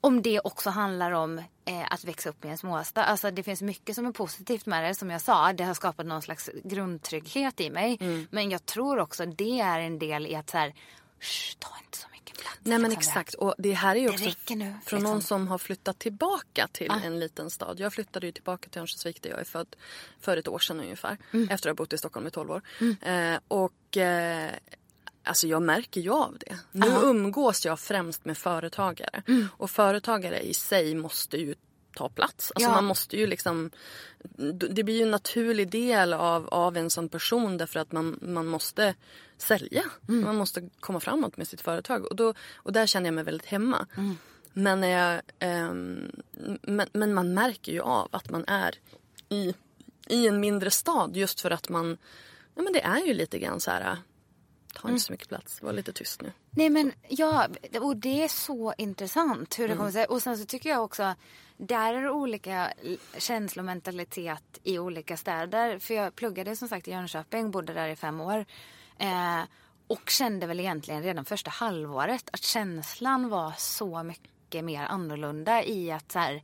[0.00, 3.04] om det också handlar om eh, att växa upp i en småstad.
[3.04, 4.94] Alltså det finns mycket som är positivt med det.
[4.94, 7.98] Som jag sa, det har skapat någon slags grundtrygghet i mig.
[8.30, 10.74] Men jag tror också det är en del i att så här,
[11.58, 12.58] ta inte så mycket plats.
[12.62, 15.02] Nej men Alexandra." exakt och det här är ju Det också nu, från liksom.
[15.02, 17.80] någon som har flyttat tillbaka till en liten stad.
[17.80, 19.76] Jag flyttade ju tillbaka till Örnsköldsvik där jag är född
[20.20, 21.18] för ett år sedan ungefär.
[21.32, 21.48] Mm.
[21.50, 22.62] Efter att ha bott i Stockholm i 12 år.
[23.02, 24.50] Eh, och eh,
[25.28, 26.58] alltså jag märker ju av det.
[26.72, 29.22] Nu umgås jag främst med företagare.
[29.26, 29.48] Mm.
[29.56, 31.54] Och företagare i sig måste ju
[31.94, 32.52] ta plats.
[32.54, 32.74] Alltså Ja.
[32.74, 33.70] man måste ju liksom
[34.70, 38.46] det blir ju en naturlig del av, av en sån person därför att man, man
[38.46, 38.94] måste
[39.38, 39.84] sälja.
[40.08, 40.24] Mm.
[40.24, 42.04] Man måste komma framåt med sitt företag.
[42.04, 43.86] Och, då, och där känner jag mig väldigt hemma.
[43.96, 44.16] Mm.
[44.52, 46.12] Men, jag, ehm,
[46.62, 48.74] men, men man märker ju av att man är
[49.28, 49.54] i,
[50.06, 51.98] i en mindre stad just för att man...
[52.54, 53.96] Ja, men det är ju lite grann så här...
[54.74, 54.94] Ta Mm.
[54.94, 56.32] inte så mycket plats, var lite tyst nu.
[56.50, 57.48] Nej men ja,
[57.80, 60.04] och det är så intressant hur det kommer sig.
[60.04, 61.14] Och sen så tycker jag också,
[61.56, 62.72] där är det olika
[63.18, 65.78] känslomentalitet i olika städer.
[65.78, 68.44] För jag pluggade som sagt i Jönköping, bodde där i fem år.
[68.98, 69.40] Eh,
[69.86, 75.90] och kände väl egentligen redan första halvåret att känslan var så mycket mer annorlunda i
[75.92, 76.42] att så här,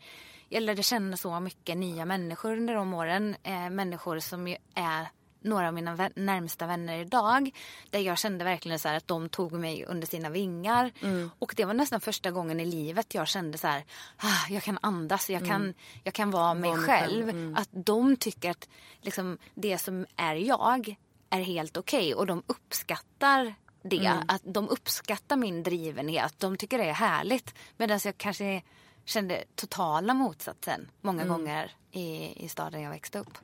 [0.48, 3.36] jag lärde känna så mycket nya människor under de åren.
[3.42, 5.08] Eh, människor som ju är
[5.44, 7.50] några av mina vän- närmsta vänner idag.
[7.90, 10.92] Där jag kände verkligen så att de tog mig under sina vingar.
[11.38, 13.84] Och det var nästan första gången i livet jag kände så här,
[14.16, 17.26] ah, jag kan andas, jag kan, jag kan vara mig själv.
[17.26, 18.68] själv, Att de tycker att
[19.00, 20.96] liksom, det som är jag
[21.30, 23.96] är helt okej och de uppskattar det.
[24.28, 26.34] Att de uppskattar min drivenhet.
[26.38, 27.54] De tycker det är härligt.
[27.76, 28.62] Medan jag kanske
[29.04, 33.38] kände totala motsatsen många gånger i, i staden jag växte upp.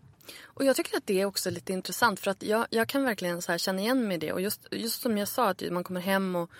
[0.44, 3.42] Och jag tycker att det är också lite intressant för att jag, jag kan verkligen
[3.42, 4.32] så här känna igen mig i det.
[4.32, 6.50] Och just, just som jag sa, att man kommer hem och,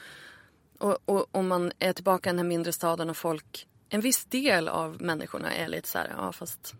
[0.78, 4.24] och, och, och man är tillbaka i den här mindre staden och folk, en viss
[4.24, 6.74] del av människorna är lite så här, ja fast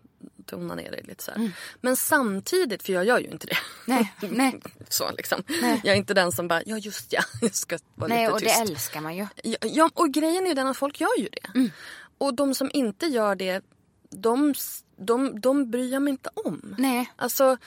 [0.45, 1.51] tona ner det lite så här.
[1.81, 3.57] Men samtidigt, för jag gör ju inte det.
[3.87, 4.59] Nej, nej.
[4.89, 5.43] så liksom.
[5.83, 8.39] Jag är inte den som bara, ja just ja, jag ska vara Nej, lite och
[8.39, 8.61] det tyst.
[8.61, 9.27] älskar man ju.
[9.61, 11.69] Ja, och grejen är ju den att folk gör ju det.
[12.17, 13.63] Och de som inte gör det,
[14.11, 14.53] de,
[14.95, 16.75] de, de bryr jag mig inte om.
[16.77, 17.11] Nej.
[17.15, 17.57] Alltså,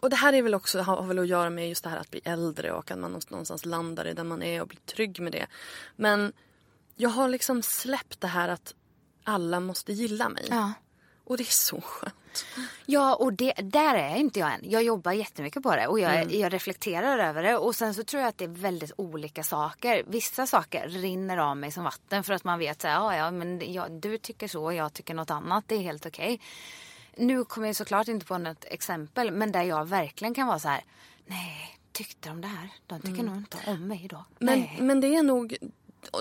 [0.00, 2.10] och det här är väl också, har väl att göra med just det här att
[2.10, 5.32] bli äldre och att man någonstans landar i där man är och blir trygg med
[5.32, 5.46] det.
[5.96, 6.32] Men
[6.96, 8.74] jag har liksom släppt det här att
[9.24, 10.46] alla måste gilla mig.
[10.50, 10.72] Ja.
[11.24, 12.14] Och det är så skönt.
[12.86, 14.60] Ja, och det, där är inte jag än.
[14.62, 16.40] Jag jobbar jättemycket på det och jag, Mm.
[16.40, 17.56] jag reflekterar över det.
[17.56, 20.02] Och sen så tror jag att det är väldigt olika saker.
[20.06, 23.30] Vissa saker rinner av mig som vatten för att man vet så här, ja, ja,
[23.30, 25.64] men jag, du tycker så och jag tycker något annat.
[25.66, 26.40] Det är helt okej.
[27.16, 30.68] Nu kommer jag såklart inte på något exempel, men där jag verkligen kan vara så
[30.68, 30.84] här,
[31.26, 32.68] nej, tyckte de det här?
[32.86, 34.08] De tycker nog inte om mig.
[34.12, 34.24] Mm.
[34.38, 34.78] Men, nej.
[34.80, 35.56] men det är nog...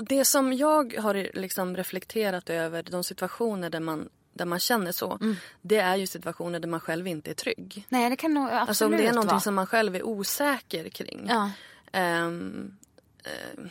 [0.02, 5.18] Det som jag har liksom reflekterat över, de situationer där man, där man känner så.
[5.22, 5.36] Mm.
[5.62, 7.86] Det är ju situationer där man själv inte är trygg.
[7.90, 9.40] nej, det kan nog absolut Alltså om det är någonting vara.
[9.40, 11.26] som man själv är osäker kring.
[11.30, 11.52] Ja.
[11.92, 12.78] Ehm,
[13.24, 13.64] eh,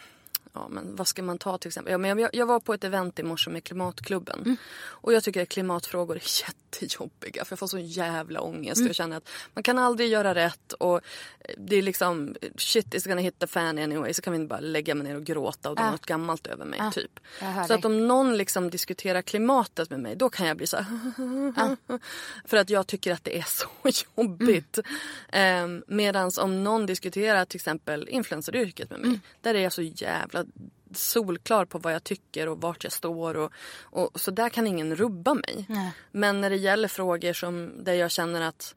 [0.53, 1.93] ja, men vad ska man ta till exempel?
[1.93, 4.39] Ja, men jag, jag var på ett event i morse med Klimatklubben.
[4.41, 4.57] Mm.
[4.83, 7.45] Och jag tycker att klimatfrågor är jättejobbiga.
[7.45, 8.77] För jag får så jävla ångest.
[8.77, 8.87] Mm.
[8.87, 10.73] Jag känner att man kan aldrig göra rätt.
[10.73, 11.01] Och
[11.57, 14.15] det är liksom shit is gonna hit the fan anyway.
[14.15, 15.91] Så kan vi inte bara lägga mig ner och gråta och dra Ja.
[15.91, 16.79] något gammalt över mig.
[16.83, 17.21] Ja, typ.
[17.69, 20.17] Så att om någon liksom diskuterar klimatet med mig.
[20.17, 21.77] Då kan jag bli så här.
[22.45, 24.79] För att jag tycker att det är så jobbigt.
[25.29, 25.83] Mm.
[25.87, 29.09] Medan om någon diskuterar till exempel influenceryrket med mig.
[29.09, 29.21] Mm.
[29.41, 30.40] Där är jag så jävla
[30.95, 33.37] solklar på vad jag tycker och vart jag står.
[33.37, 35.67] Och, och, så där kan ingen rubba mig.
[35.69, 35.93] Nej.
[36.11, 38.75] Men när det gäller frågor som, där jag känner att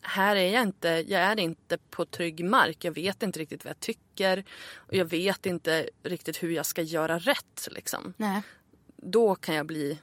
[0.00, 2.84] här är jag inte, jag är inte på trygg mark.
[2.84, 4.44] Jag vet inte riktigt vad jag tycker.
[4.74, 7.68] Och jag vet inte riktigt hur jag ska göra rätt.
[7.70, 8.14] Liksom.
[8.16, 8.42] Nej.
[8.96, 9.98] Då kan jag bli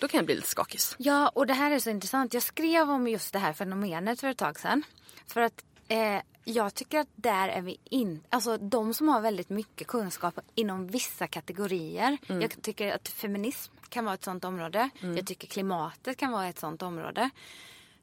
[0.00, 0.94] då kan jag bli lite skakis.
[0.98, 2.34] Ja, och det här är så intressant.
[2.34, 4.82] Jag skrev om just det här fenomenet för ett tag sedan.
[5.26, 8.26] För att eh, jag tycker att där är vi inte...
[8.30, 12.18] Alltså de som har väldigt mycket kunskap inom vissa kategorier.
[12.26, 14.90] Jag tycker att feminism kan vara ett sånt område.
[15.00, 17.30] Jag tycker klimatet kan vara ett sånt område.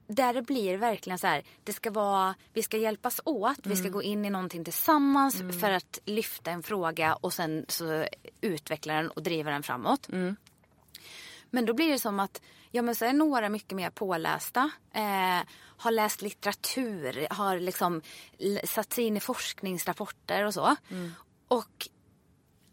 [0.07, 3.89] Där det blir verkligen så här, det ska vara, vi ska hjälpas åt, vi ska
[3.89, 8.05] gå in i någonting tillsammans för att lyfta en fråga och sen så
[8.41, 10.07] utveckla den och driva den framåt.
[11.49, 14.71] Men då blir det som att ja, men så är några mycket mer pålästa.
[14.93, 15.39] Eh,
[15.83, 18.01] har läst litteratur, har liksom
[18.63, 20.75] satt sig in i forskningsrapporter och så.
[21.47, 21.87] Och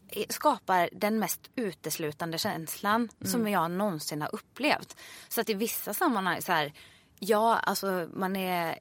[0.09, 4.97] eh, skapar den mest uteslutande känslan som jag någonsin har upplevt.
[5.29, 6.73] Så att i vissa sammanhang så här,
[7.19, 8.79] ja alltså man är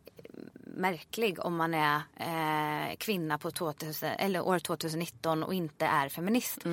[0.80, 6.66] märklig om man är eh, kvinna på 2000, eller år 2019 och inte är feminist.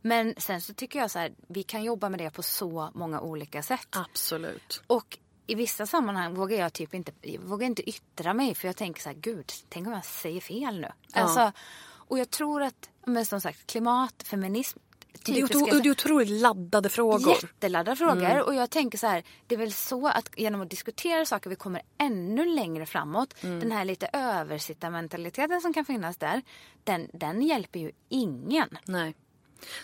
[0.00, 3.20] Men sen så tycker jag så här, vi kan jobba med det på så många
[3.20, 3.88] olika sätt.
[3.90, 4.82] Absolut.
[4.86, 9.02] Och i vissa sammanhang vågar jag typ inte, vågar inte yttra mig för jag tänker
[9.02, 10.88] så här, gud, tänk om jag säger fel nu.
[11.14, 11.20] Ja.
[11.20, 11.52] Alltså,
[11.90, 14.78] Och jag tror att, men som sagt, klimat, feminism,
[15.24, 17.34] Det är, typiska- det är otroligt laddade frågor.
[17.42, 18.24] Jätteladdade frågor.
[18.24, 18.42] Mm.
[18.46, 21.56] Och jag tänker så här, det är väl så att genom att diskutera saker vi
[21.56, 23.34] kommer ännu längre framåt.
[23.42, 23.60] Mm.
[23.60, 26.42] Den här lite översittarmentaliteten som kan finnas där,
[26.84, 28.78] den, den hjälper ju ingen.
[28.84, 29.14] Nej.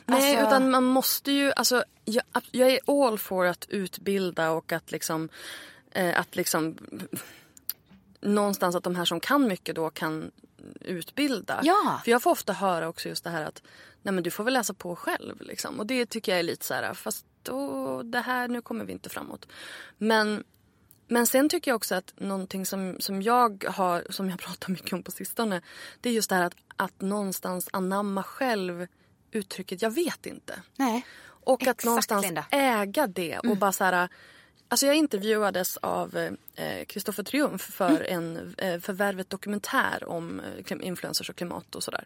[0.07, 1.53] Nej, Alltså- utan man måste ju...
[1.57, 5.29] Alltså, jag, jag är all for att utbilda och att liksom...
[5.91, 6.77] Eh, att liksom...
[8.21, 10.31] Någonstans att de här som kan mycket då kan
[10.81, 11.61] utbilda.
[11.63, 12.01] Ja.
[12.05, 13.63] För jag får ofta höra också just det här att
[14.03, 15.41] nej men du får väl läsa på själv.
[15.41, 15.79] Liksom.
[15.79, 18.93] Och det tycker jag är lite så här, fast då, det här, nu kommer vi
[18.93, 19.49] inte framåt.
[19.99, 20.45] Men,
[21.09, 24.93] men sen tycker jag också att någonting som, som jag har, som jag pratar mycket
[24.93, 25.63] om på sistone.
[26.01, 28.87] Det är just det här att, att någonstans anamma själv
[29.31, 30.63] uttrycket jag vet inte.
[30.77, 31.07] Nej.
[31.25, 32.45] Och att Exakt, någonstans Linda.
[32.51, 34.09] äga det och bara så här...
[34.71, 36.37] Alltså jag intervjuades av
[36.87, 42.05] Kristoffer Triumf för en eh, för Värvet dokumentär om eh, influencers och klimat och sådär.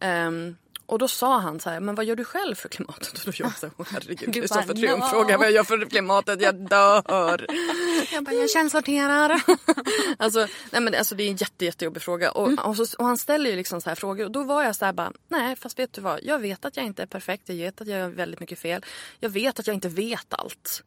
[0.00, 3.12] Ehm, och då sa han så här, men vad gör du själv för klimatet?
[3.26, 6.40] Och då jag så här, "Åh, herregud, Kristoffer Triumf frågar vad jag gör för klimatet,
[6.42, 7.46] jag dör.
[8.12, 9.42] jag bara, jag källsorterar.
[10.18, 12.30] alltså, nej men alltså det är en jätte, jättejobbig fråga.
[12.30, 14.76] Och, och, så, och han ställer ju liksom så här frågor och då var jag
[14.76, 17.48] så här bara, nej fast vet du vad, jag vet att jag inte är perfekt,
[17.48, 18.84] jag vet att jag gör väldigt mycket fel.
[19.20, 20.82] Jag vet att jag inte vet allt.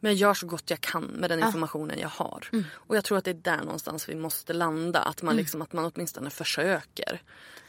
[0.00, 2.48] Men jag gör så gott jag kan med den informationen jag har.
[2.72, 5.02] Och jag tror att det är där någonstans vi måste landa.
[5.02, 7.22] Att man, liksom, att man åtminstone försöker.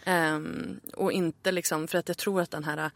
[0.03, 2.91] Ehm, och inte liksom, för att jag tror att den här,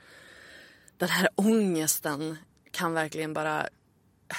[0.97, 2.37] den här ångesten
[2.71, 4.35] kan verkligen bara äh,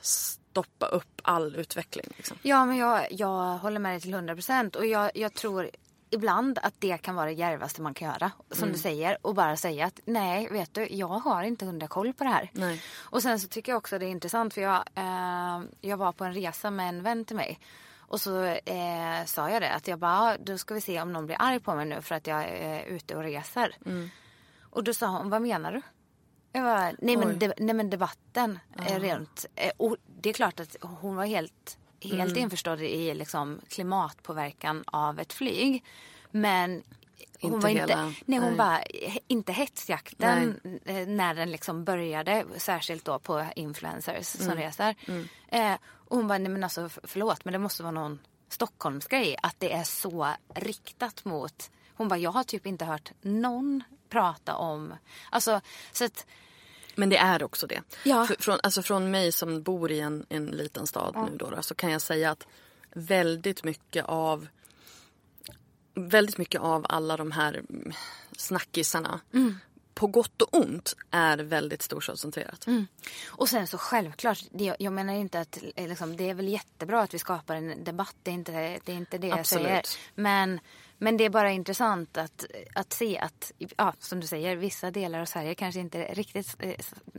[0.00, 2.06] stoppa upp all utveckling.
[2.16, 2.38] Liksom.
[2.42, 4.76] Ja, men jag, jag håller med dig till 100 procent.
[4.76, 5.70] Och jag, jag tror
[6.12, 8.30] ibland att det kan vara det djärvaste man kan göra.
[8.50, 8.72] Som Mm.
[8.72, 9.18] du säger.
[9.22, 12.50] Och bara säga att nej, vet du, jag har inte hundra koll på det här.
[12.52, 12.82] Nej.
[12.98, 16.24] Och sen så tycker jag också det är intressant för jag, eh, jag var på
[16.24, 17.58] en resa med en vän till mig.
[17.98, 21.12] Och så eh, sa jag det att jag bara, "Ja, då ska vi se om
[21.12, 23.76] någon blir arg på mig nu för att jag är ute och reser.
[23.86, 24.10] Mm.
[24.70, 25.82] Och då sa hon, vad menar du?
[26.52, 29.46] Jag bara, nej men, de, nej men debatten är runt.
[29.54, 32.42] Eh, Och det är klart att hon var helt, helt Mm.
[32.42, 35.84] införstådd i liksom klimatpåverkan av ett flyg.
[36.30, 36.82] Men
[37.40, 38.56] hon Inte var hela, inte, nej hon nej.
[38.58, 38.82] bara,
[39.28, 42.44] inte hetsjakten eh, när den liksom började.
[42.56, 44.48] Särskilt då på influencers Mm.
[44.48, 44.94] som reser.
[45.48, 49.36] Eh, och hon bara, nej men alltså förlåt men det måste vara någon Stockholmsgrej.
[49.42, 54.54] Att det är så riktat mot, hon bara, jag har typ inte hört någon prata
[54.56, 54.94] om,
[55.30, 55.60] alltså
[55.92, 56.26] så att
[56.94, 57.82] Men det är också det.
[58.04, 58.26] Ja.
[58.26, 61.62] För, från, alltså från mig som bor i en, en liten stad nu då, då,
[61.62, 62.46] så kan jag säga att
[62.94, 64.48] väldigt mycket av
[65.94, 67.92] väldigt mycket av alla de här mm,
[68.36, 69.20] snackisarna
[69.94, 72.66] på gott och ont är väldigt storstadscentrerat.
[73.26, 77.02] Och sen så självklart, det, jag menar inte att eh, liksom, det är väl jättebra
[77.02, 78.16] att vi skapar en debatt.
[78.22, 78.52] Det är inte
[78.84, 79.66] det, är inte det jag Absolut.
[79.66, 79.84] säger.
[80.14, 80.60] Men,
[81.02, 85.20] men det är bara intressant att, att se att, ja, som du säger, vissa delar
[85.20, 86.74] av Sverige kanske inte är riktigt eh,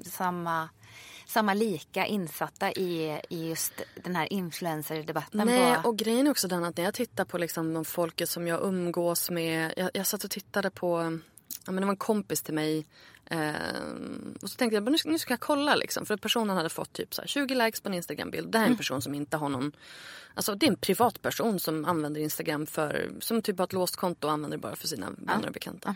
[0.05, 0.69] samma,
[1.27, 5.41] samma lika insatta i, i just den här influencer-debatten.
[5.45, 8.29] Nej, på, och grejen är också den att när jag tittar på liksom de folket
[8.29, 9.73] som jag umgås med.
[9.77, 11.19] Jag, jag satt och tittade på,
[11.65, 12.85] ja, men det var en kompis till mig.
[13.25, 13.53] Eh,
[14.41, 16.05] och så tänkte jag, nu ska, nu ska jag kolla liksom.
[16.05, 18.51] För att personen hade fått typ så här 20 likes på en Instagram-bild.
[18.51, 19.71] Det här är en person som inte har någon,
[20.33, 24.27] alltså det är en privatperson som använder Instagram för, som typ har ett låst konto
[24.27, 25.95] och använder det bara för sina vänner och bekanta.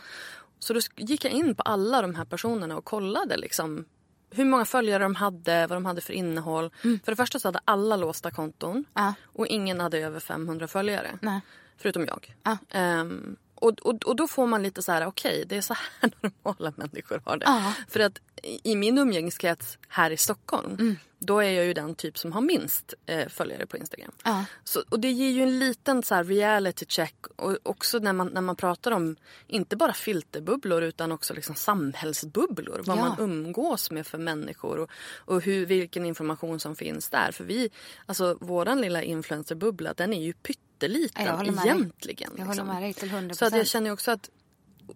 [0.59, 3.85] Så då gick jag in på alla de här personerna och kollade liksom
[4.29, 6.71] hur många följare de hade, vad de hade för innehåll.
[6.81, 9.13] För det första så hade alla låsta konton Ja.
[9.23, 11.19] och ingen hade över 500 följare.
[11.21, 11.41] Nej.
[11.77, 12.35] Förutom jag.
[12.43, 12.57] Ja.
[12.69, 16.12] Ehm, och, och, och då får man lite så här, okej det är så här
[16.22, 17.46] normala människor har det.
[17.46, 17.74] Ja.
[17.89, 20.96] För att i i min umgängeskrets här i Stockholm, Mm.
[21.19, 24.12] Då är jag ju den typ som har minst eh, följare på Instagram.
[24.23, 24.45] Ja.
[24.63, 28.27] Så, och det ger ju en liten så här reality check och också när man,
[28.27, 29.15] när man pratar om
[29.47, 32.82] inte bara filterbubblor utan också liksom samhällsbubblor.
[32.86, 33.01] Vad Ja.
[33.01, 37.32] man umgås med för människor och, och hur, vilken information som finns där.
[37.32, 37.69] För vi,
[38.06, 42.32] alltså våran lilla influencerbubbla den är ju pytteliten Ja, jag egentligen.
[42.38, 42.47] jag liksom.
[42.67, 44.30] håller med dig till 100 Så att jag känner också att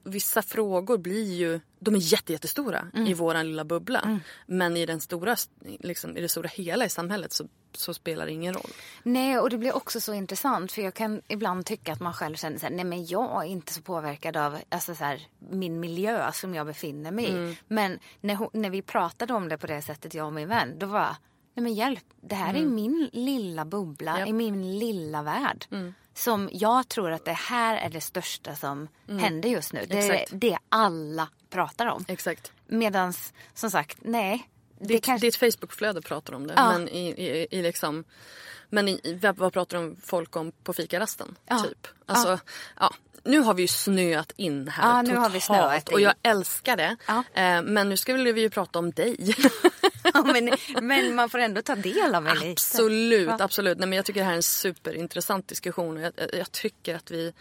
[0.04, 3.08] vissa frågor blir ju, de är jätte, jättestora Mm.
[3.08, 4.20] i våran lilla bubbla.
[4.48, 5.36] Men i, den stora,
[5.80, 8.70] liksom, i det stora hela i samhället så, så spelar det ingen roll.
[9.04, 12.36] Nej, och det blir också så intressant för jag kan ibland tycka att man själv
[12.36, 15.80] känner så här, nej men jag är inte så påverkad av alltså så här, min
[15.80, 17.58] miljö som jag befinner mig i.
[17.68, 20.80] Men när, hon, när vi pratade om det på det sättet, jag och min vän,
[20.80, 21.16] då var
[21.54, 24.30] nej men hjälp, det här är min lilla bubbla, Japp.
[24.30, 25.66] i min lilla värld.
[26.14, 29.86] Som jag tror att det här är det största som händer just nu.
[29.88, 30.32] Det är Exakt.
[30.42, 32.06] det alla pratar om.
[32.08, 32.52] Exakt.
[32.68, 34.50] Medans, som sagt, nej.
[34.80, 35.28] Det Ditt, kanske...
[35.28, 36.54] ditt Facebookflöde pratar om det.
[36.58, 36.72] Ja.
[36.72, 38.04] Men i, i, i liksom
[38.70, 41.36] Men i, vad pratar de folk om på fikarasten?
[41.46, 41.60] Ja.
[41.60, 41.88] Typ.
[42.06, 42.40] Alltså,
[42.80, 42.94] ja.
[43.24, 45.94] Nu har vi ju snöat in här Ja, nu totalt har vi snöat in.
[45.94, 46.96] och jag älskar det.
[47.08, 47.24] Ja.
[47.34, 49.36] Eh, men nu ska vi ju prata om dig.
[50.14, 52.52] Ja, men, men man får ändå ta del av lite.
[52.52, 53.38] Absolut, Ja.
[53.40, 53.78] absolut.
[53.78, 57.12] Nej, men jag tycker det här är en superintressant diskussion och jag, jag, tycker att
[57.12, 57.34] vi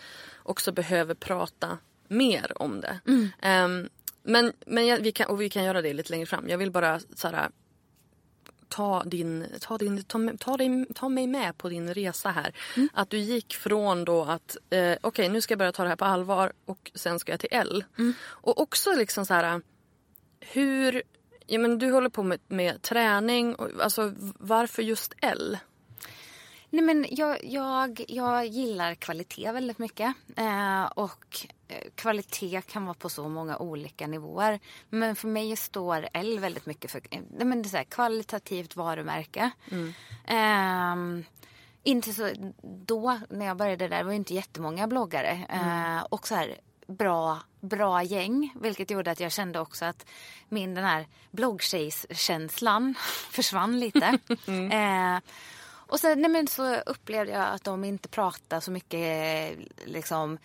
[0.42, 3.00] också behöver prata mer om det.
[3.06, 3.28] Mm.
[3.42, 3.88] Ehm,
[4.22, 6.48] men men jag, vi, kan, och vi kan göra det lite längre fram.
[6.48, 7.50] Jag vill bara så här,
[8.70, 12.54] ta, din, ta, din, ta, ta, dig, ta mig med på din resa här.
[12.76, 12.88] Mm.
[12.92, 15.96] Att du gick från då att eh, okej nu ska jag börja ta det här
[15.96, 17.84] på allvar och sen ska jag till L.
[17.98, 18.12] Mm.
[18.22, 19.60] Och också liksom så här
[20.40, 21.02] hur,
[21.46, 25.58] ja men du håller på med, med träning, och, alltså varför just L?
[26.70, 30.14] Nej, men jag, jag, jag gillar kvalitet väldigt mycket.
[30.36, 34.60] Eh, och eh, kvalitet kan vara på så många olika nivåer.
[34.88, 37.84] Men för mig står L väldigt mycket för eh, nej, men det är så här,
[37.84, 39.50] kvalitativt varumärke.
[40.26, 41.24] Ehm,
[41.82, 42.30] inte så,
[42.62, 45.46] då när jag började där var det inte jättemånga bloggare.
[45.48, 46.56] Eh, och så här,
[46.86, 48.52] bra, bra gäng.
[48.60, 50.06] Vilket gjorde att jag kände också att
[50.48, 52.94] min den här bloggtjejskänslan
[53.30, 54.18] försvann lite.
[54.72, 55.18] Eh,
[55.90, 60.38] och sen nej men så upplevde jag att de inte pratade så mycket liksom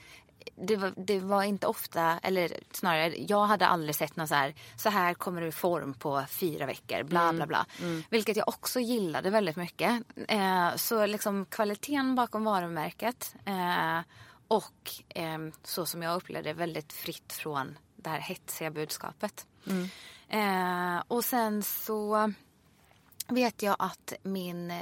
[0.56, 4.56] det var, det var inte ofta, eller snarare jag hade aldrig sett någon så här,
[4.78, 7.66] så här kommer du i form på fyra veckor, bla bla bla.
[8.10, 10.04] Vilket jag också gillade väldigt mycket.
[10.28, 14.00] Eh, så liksom kvaliteten bakom varumärket eh,
[14.48, 19.46] och eh, så som jag upplevde väldigt fritt från det här hetsiga budskapet.
[20.30, 22.34] Eh, och sen så
[23.28, 24.74] vet jag att min,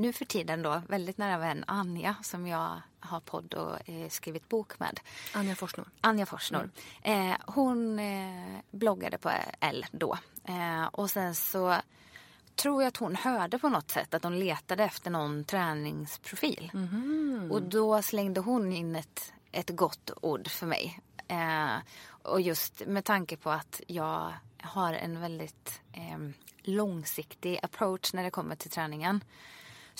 [0.00, 4.48] nu för tiden då, väldigt nära vän Anja som jag har podd och eh, skrivit
[4.48, 5.00] bok med.
[5.34, 5.88] Anja Forsnor.
[6.00, 6.70] Anja Forsnor.
[7.02, 10.18] Eh, hon eh, bloggade på L då.
[10.44, 11.76] Eh, och sen så
[12.54, 16.70] tror jag att hon hörde på något sätt att hon letade efter någon träningsprofil.
[17.50, 21.00] Och då slängde hon in ett, ett gott ord för mig.
[21.28, 21.76] Eh,
[22.22, 26.18] och just med tanke på att jag har en väldigt eh,
[26.62, 29.20] långsiktig approach när det kommer till träningen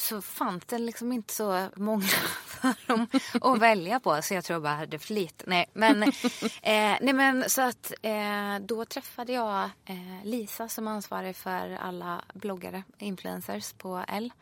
[0.01, 2.03] så fanns det liksom inte så många
[2.47, 3.07] för dem
[3.41, 5.45] att välja på så jag tror jag bara hade för lite.
[5.47, 6.03] Nej men,
[6.63, 11.79] eh, nej, men så att eh, då träffade jag eh, Lisa som är ansvarig för
[11.81, 14.33] alla bloggare, influencers på L.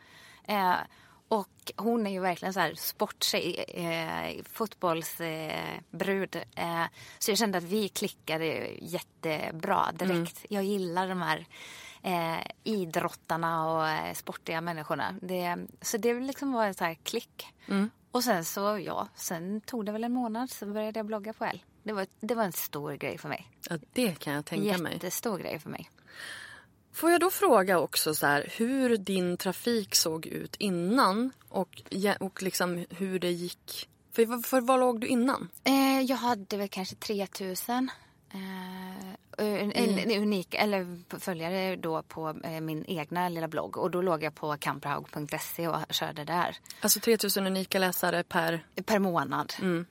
[0.47, 0.75] Eh,
[1.27, 6.35] och hon är ju verkligen så här sporttjej, eh, fotbollsbrud.
[6.55, 6.85] Eh,
[7.19, 10.45] så jag kände att vi klickade jättebra direkt.
[10.49, 11.45] Jag gillar de här
[12.03, 15.15] eh, idrottarna och eh, sportiga människorna.
[15.21, 17.47] Det, så det liksom var en så här klick.
[18.11, 21.45] Och sen så, ja, sen tog det väl en månad så började jag blogga på
[21.45, 21.63] L.
[21.83, 23.47] Det var, det var en stor grej för mig.
[23.69, 24.93] Ja, det kan jag tänka mig.
[24.93, 25.89] Jättestor grej för mig.
[26.93, 31.81] Får jag då fråga också så här, hur din trafik såg ut innan och,
[32.19, 33.89] och liksom hur det gick?
[34.11, 35.49] För, för, för vad låg du innan?
[35.63, 37.91] Eh, jag hade väl kanske 3000
[38.33, 43.77] eh, en, en, en unik, eller följare då på eh, min egna lilla blogg.
[43.77, 46.57] Och då låg jag på kamprahaug.se och körde där.
[46.81, 48.65] Alltså 3000 unika läsare per...
[48.85, 49.53] Per månad.
[49.61, 49.85] Mm.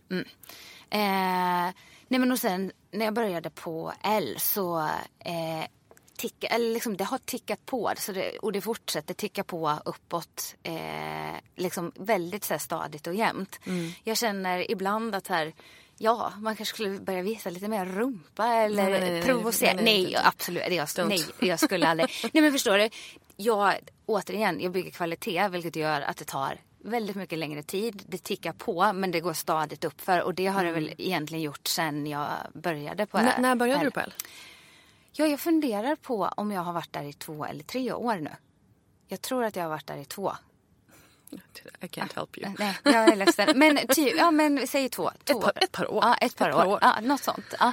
[0.90, 1.74] Eh,
[2.08, 4.78] nej men och sen när jag började på L så
[5.18, 5.64] eh,
[6.16, 10.54] ticka, eller liksom, det har tickat på så det, och det fortsätter ticka på uppåt
[10.62, 13.60] eh, liksom väldigt så här, stadigt och jämnt.
[14.04, 15.52] Jag känner ibland att här,
[15.98, 19.72] ja, man kanske skulle börja visa lite mer rumpa eller Nej, nej, nej, provocera.
[19.74, 20.22] nej, Nej, nej, nej.
[20.24, 20.62] absolut.
[20.72, 21.08] Jag, Don't.
[21.08, 22.08] nej, jag skulle aldrig.
[22.32, 22.88] nej men förstår du?
[23.36, 23.74] Jag,
[24.06, 28.02] återigen, jag bygger kvalitet vilket gör att det tar väldigt mycket längre tid.
[28.08, 31.66] Det tickar på men det går stadigt uppför och det har det väl egentligen gjort
[31.68, 34.14] sen jag började på N- när började du på L?
[35.12, 38.30] Ja, jag funderar på om jag har varit där i två eller tre år nu.
[39.08, 40.32] Jag tror att jag har varit där i två.
[41.80, 42.54] I can't help you.
[42.58, 43.58] Nej, jag är ledsen.
[43.58, 45.10] Men typ, ja men säg två.
[45.24, 45.40] två.
[45.40, 46.04] par- ett par år.
[46.04, 46.72] Ja, ett par, Ett par år.
[46.72, 46.78] år.
[46.82, 47.54] Ja, något sånt.
[47.60, 47.72] Ja.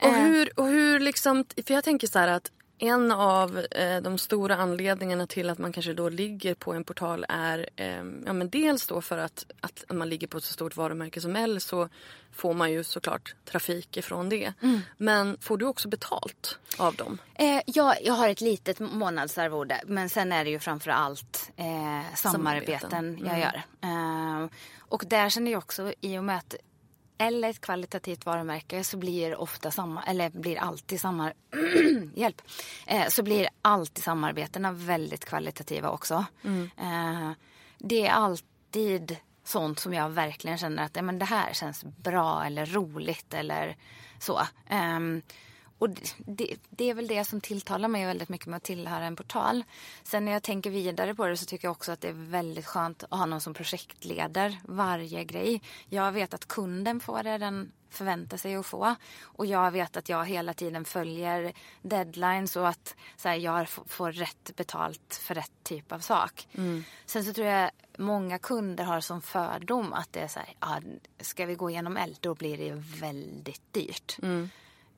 [0.00, 2.50] Och Eh, hur, och hur liksom, för jag tänker så här att
[2.82, 7.26] en av eh, de stora anledningarna till att man kanske då ligger på en portal
[7.28, 10.76] är eh, ja, men dels då för att, att man ligger på ett så stort
[10.76, 11.88] varumärke som L så
[12.32, 14.52] får man ju såklart trafik ifrån det.
[14.62, 14.80] Mm.
[14.96, 17.18] Men får du också betalt av dem?
[17.34, 22.14] Eh, ja, jag har ett litet månadsarvode men sen är det ju framför allt eh,
[22.14, 23.26] samarbeten Samarbeten.
[23.26, 23.62] jag gör.
[23.80, 24.48] Eh,
[24.78, 26.54] och där känner jag också i och med att
[27.20, 31.32] eller ett kvalitativt varumärke så blir ofta samma, eller blir alltid samma,
[32.14, 32.42] hjälp,
[32.86, 36.24] eh, så blir alltid samarbetena väldigt kvalitativa också.
[36.76, 37.30] Eh,
[37.78, 42.66] det är alltid sånt som jag verkligen känner att men det här känns bra eller
[42.66, 43.76] roligt eller
[44.18, 44.40] så.
[44.68, 45.22] Ehm,
[45.80, 49.16] och det, det, är väl det som tilltalar mig väldigt mycket med att tillhöra en
[49.16, 49.64] portal.
[50.02, 52.66] Sen när jag tänker vidare på det så tycker jag också att det är väldigt
[52.66, 55.62] skönt att ha någon som projektleder varje grej.
[55.88, 58.94] Jag vet att kunden får det den förväntar sig att få.
[59.22, 61.52] Och jag vet att jag hela tiden följer
[61.82, 66.48] deadlines och att så här, jag får rätt betalt för rätt typ av sak.
[66.52, 66.84] Mm.
[67.06, 70.80] Sen så tror jag många kunder har som fördom att det är så här, ja,
[71.20, 74.16] ska vi gå igenom eld då blir det väldigt dyrt.
[74.22, 74.50] Mm.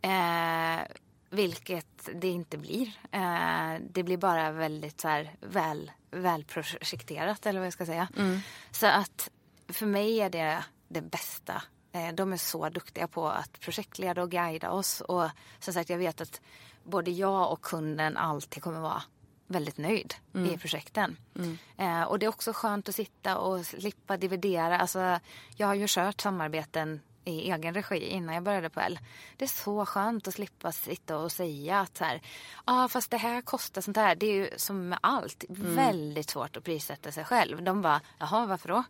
[0.03, 0.87] Eh,
[1.31, 2.87] vilket det inte blir.
[3.13, 8.09] Eh, det blir bara väldigt så här, väl, välprojekterat eller vad jag ska säga.
[8.17, 8.41] Mm.
[8.71, 9.31] Så att
[9.69, 11.63] för mig är det det bästa.
[11.93, 15.01] Eh, de är så duktiga på att projektleda och guida oss.
[15.01, 15.29] Och
[15.59, 16.41] som sagt, jag vet att
[16.85, 19.03] både jag och kunden alltid kommer vara
[19.47, 20.51] väldigt nöjd mm.
[20.51, 21.17] i projekten.
[21.37, 21.59] Mm.
[21.77, 24.79] Eh, och det är också skönt att sitta och slippa dividera.
[24.79, 25.21] Alltså,
[25.57, 28.99] jag har ju kört samarbeten i egen regi innan jag började på L.
[29.37, 32.23] Det är så skönt att slippa sitta och säga att så här,
[32.65, 34.15] ah, fast det här kostar sånt här.
[34.15, 35.75] Det är ju som med allt mm.
[35.75, 37.63] väldigt svårt att prissätta sig själv.
[37.63, 38.85] De bara, jaha varför då?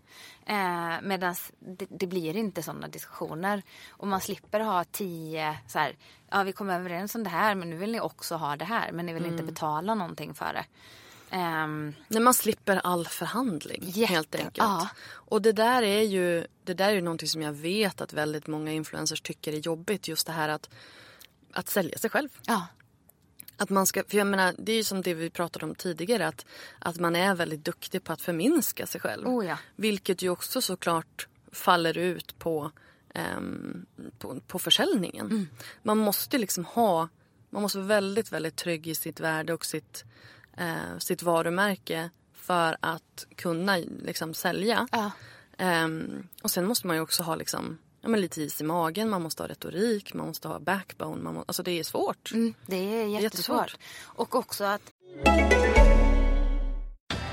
[0.46, 3.62] Eh, Medan det, det, blir inte sådana diskussioner.
[3.90, 5.96] Och man slipper ha tio så här,
[6.30, 8.92] ja vi kom överens om det här men nu vill ni också ha det här
[8.92, 9.34] men ni vill mm.
[9.34, 10.64] inte betala någonting för det.
[11.32, 14.58] Um, När man slipper all förhandling jätte, helt enkelt.
[14.58, 14.88] Ja.
[15.04, 18.46] Och det där är ju det där är ju någonting som jag vet att väldigt
[18.46, 20.08] många influencers tycker är jobbigt.
[20.08, 20.70] Just det här att,
[21.52, 22.28] att sälja sig själv.
[22.46, 22.66] Ja.
[23.56, 26.28] Att man ska, för jag menar, det är ju som det vi pratade om tidigare
[26.28, 26.46] att,
[26.78, 29.28] att man är väldigt duktig på att förminska sig själv.
[29.28, 29.58] Oh ja.
[29.76, 32.70] Vilket ju också såklart faller ut på,
[33.36, 33.86] um,
[34.18, 35.26] på, på försäljningen.
[35.26, 35.48] Mm.
[35.82, 37.08] Man måste liksom ha,
[37.50, 40.04] man måste vara väldigt, väldigt trygg i sitt värde och sitt
[40.57, 44.88] eh, sitt varumärke för att kunna liksom, sälja.
[44.92, 45.11] Ja.
[45.84, 49.11] Um, och sen måste man ju också ha liksom, ja, men lite is i magen,
[49.11, 51.22] man måste ha retorik, man måste ha backbone.
[51.22, 52.32] Man må, alltså det är svårt.
[52.32, 53.22] Mm, det är jättesvårt.
[53.22, 53.76] jättesvårt.
[54.03, 54.82] Och också att...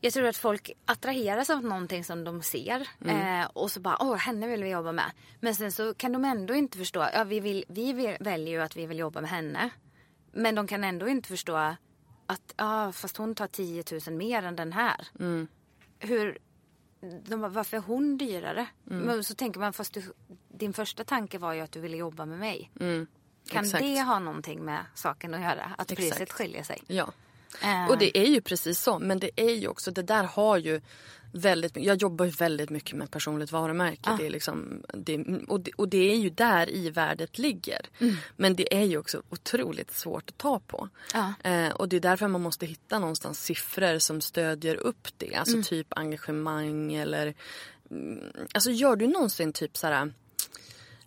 [0.00, 3.40] Jag tror att folk attraheras av någonting som de ser mm.
[3.40, 5.12] eh, och så bara, åh, henne vill vi jobba med.
[5.40, 8.76] Men sen så kan de ändå inte förstå, ja vi, vill, vi väljer ju att
[8.76, 9.70] vi vill jobba med henne.
[10.32, 11.76] Men de kan ändå inte förstå
[12.26, 15.08] att, ja fast hon tar 10 000 mer än den här.
[15.18, 15.48] Mm.
[15.98, 16.38] Hur,
[17.00, 18.66] de bara, varför är hon dyrare?
[18.90, 19.02] Mm.
[19.02, 20.02] Men så tänker man, fast du,
[20.48, 22.70] din första tanke var ju att du ville jobba med mig.
[22.80, 23.06] Mm.
[23.48, 23.84] Kan Exakt.
[23.84, 25.72] det ha någonting med saken att göra?
[25.78, 26.10] Att Exakt.
[26.10, 26.82] priset skiljer sig?
[26.86, 27.12] Ja.
[27.88, 28.98] Och det är ju precis så.
[28.98, 30.80] Men det är ju också, det där har ju
[31.32, 34.10] väldigt Jag jobbar ju väldigt mycket med personligt varumärke.
[34.10, 34.16] Ah.
[34.16, 37.80] Det är liksom, det, och, det, och det är ju där i värdet ligger.
[37.98, 38.16] Mm.
[38.36, 40.88] Men det är ju också otroligt svårt att ta på.
[41.14, 41.48] Ah.
[41.48, 45.34] Eh, och det är därför man måste hitta någonstans siffror som stödjer upp det.
[45.34, 45.64] Alltså mm.
[45.64, 47.34] typ engagemang eller...
[47.90, 50.12] Mm, alltså gör du någonsin typ så här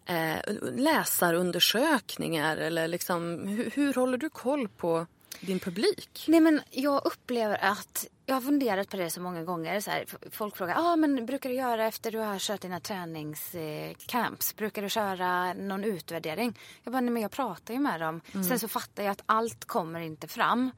[0.05, 5.07] eh, läsarundersökningar eller liksom hur, hur håller du koll på
[5.45, 6.25] din publik?
[6.27, 9.79] Nej men jag upplever att jag har funderat på det så många gånger.
[9.79, 14.55] Så här, folk frågar, ah, men brukar du göra efter du har kört dina träningscamps?
[14.55, 16.59] Brukar du köra någon utvärdering?
[16.83, 18.21] Jag bara, nej men jag pratar ju med dem.
[18.33, 18.43] Mm.
[18.43, 20.71] Sen så fattar jag att allt kommer inte fram.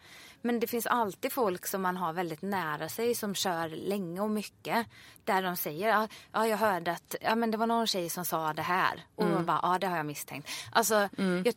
[0.46, 4.30] Men det finns alltid folk som man har väldigt nära sig som kör länge och
[4.30, 4.88] mycket.
[5.24, 8.26] Där de säger, ja ah, jag hörde att ja, men det var någon tjej som
[8.26, 9.06] sa det här.
[9.16, 9.36] Och mm.
[9.36, 10.50] man bara, ja ah, det har jag misstänkt.
[10.72, 11.44] Alltså, mm.
[11.46, 11.56] jag,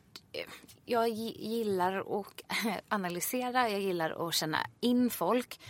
[0.84, 2.42] jag gillar att
[2.88, 5.60] analysera, jag gillar att känna in folk.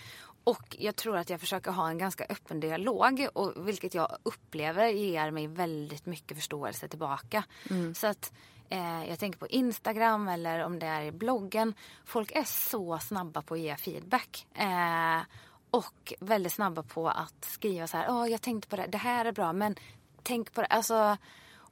[0.45, 4.89] Och jag tror att jag försöker ha en ganska öppen dialog och vilket jag upplever
[4.89, 7.45] ger mig väldigt mycket förståelse tillbaka.
[7.71, 7.95] Mm.
[7.95, 8.33] Så att
[8.69, 11.75] eh, jag tänker på Instagram eller om det är i bloggen.
[12.05, 14.47] Folk är så snabba på att ge feedback.
[14.55, 15.21] Eh,
[15.71, 19.25] och väldigt snabba på att skriva så här, oh, jag tänkte på det, det här
[19.25, 19.77] är bra men
[20.23, 20.67] tänk på det.
[20.67, 21.17] Alltså,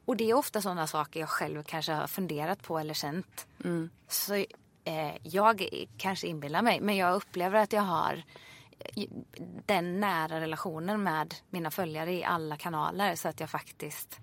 [0.04, 3.46] och det är ofta sådana saker jag själv kanske har funderat på eller känt.
[3.64, 3.90] Mm.
[4.08, 8.24] Så eh, jag kanske inbillar mig, men jag upplever att jag har
[8.78, 9.04] eh,
[9.66, 14.20] den nära relationen med mina följare i alla kanaler så att jag faktiskt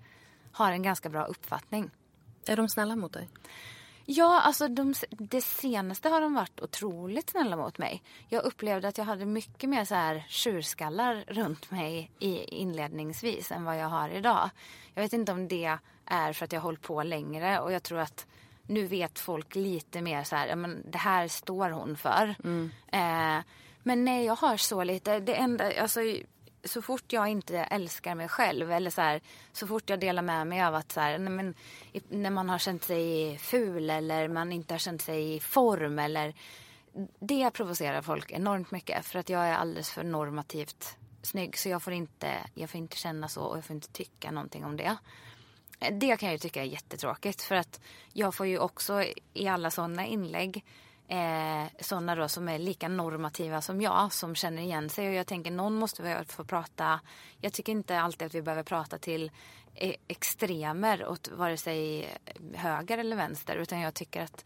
[0.52, 1.90] har en ganska bra uppfattning.
[2.48, 3.28] Är de snälla mot dig?
[4.06, 8.02] Ja, alltså de, det senaste har de varit otroligt snälla mot mig.
[8.28, 13.64] Jag upplevde att jag hade mycket mer så här tjurskallar runt mig i, inledningsvis än
[13.64, 14.50] vad jag har idag.
[14.94, 17.82] Jag vet inte om det är för att jag har hållit på längre och jag
[17.82, 18.26] tror att
[18.66, 22.34] nu vet folk lite mer så här, men det här står hon för.
[22.44, 22.70] Mm.
[22.86, 23.44] Eh,
[23.82, 25.20] men nej, jag har så lite.
[25.20, 26.00] Det enda, alltså,
[26.64, 29.20] så fort jag inte älskar mig själv eller så här,
[29.52, 31.54] så fort jag delar med mig av att så här, men,
[32.08, 36.34] när man har känt sig ful eller man inte har känt sig i form eller
[37.20, 41.82] det provocerar folk enormt mycket för att jag är alldeles för normativt snygg så jag
[41.82, 44.96] får inte, jag får inte känna så och jag får inte tycka någonting om det.
[45.80, 47.80] Eh, det kan jag ju tycka är jättetråkigt för att
[48.12, 49.04] jag får ju också
[49.34, 50.64] i alla sådana inlägg
[51.08, 55.08] eh, sådana då som är lika normativa som jag som känner igen sig.
[55.08, 57.00] Och jag tänker någon måste väl få prata.
[57.40, 59.30] Jag tycker inte alltid att vi behöver prata till
[59.74, 62.08] e- extremer åt vare sig
[62.54, 64.44] höger eller vänster utan jag tycker att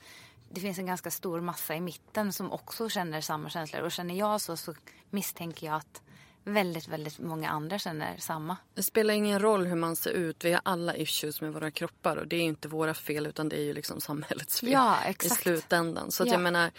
[0.51, 3.83] det finns en ganska stor massa i mitten som också känner samma känslor.
[3.83, 4.75] Och känner jag så, så
[5.11, 6.03] misstänker jag att
[6.49, 8.57] väldigt, väldigt många andra känner samma.
[8.75, 10.45] Det spelar ingen roll hur man ser ut.
[10.45, 13.57] Vi har alla issues med våra kroppar och det är inte våra fel utan det
[13.57, 16.11] är ju liksom samhällets fel ja, i slutändan.
[16.11, 16.33] Så ja.
[16.33, 16.71] jag menar,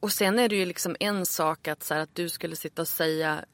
[0.00, 2.82] och sen är det ju liksom en sak att, så här, att du skulle sitta
[2.82, 3.44] och säga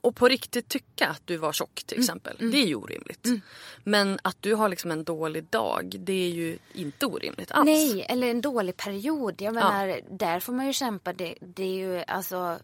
[0.00, 2.02] och på riktigt tycka att du var tjock till mm.
[2.02, 2.36] exempel.
[2.40, 2.52] Mm.
[2.52, 3.26] Det är ju orimligt.
[3.26, 3.40] Mm.
[3.84, 7.64] Men att du har liksom en dålig dag, det är ju inte orimligt alls.
[7.64, 9.42] Nej, eller en dålig period.
[9.42, 9.96] Jag menar, ja.
[10.10, 11.12] där får man ju kämpa.
[11.12, 12.58] Det, det är ju alltså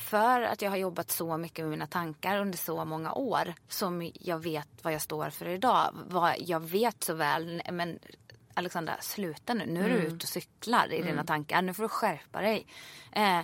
[0.00, 4.10] för att jag har jobbat så mycket med mina tankar under så många år som
[4.14, 5.90] jag vet vad jag står för idag.
[6.06, 7.98] Vad jag vet så väl, men
[8.54, 9.66] Alexandra sluta nu.
[9.66, 10.06] Nu är du mm.
[10.06, 11.08] ute och cyklar i mm.
[11.08, 11.62] dina tankar.
[11.62, 12.66] Nu får du skärpa dig.
[13.12, 13.40] Eh,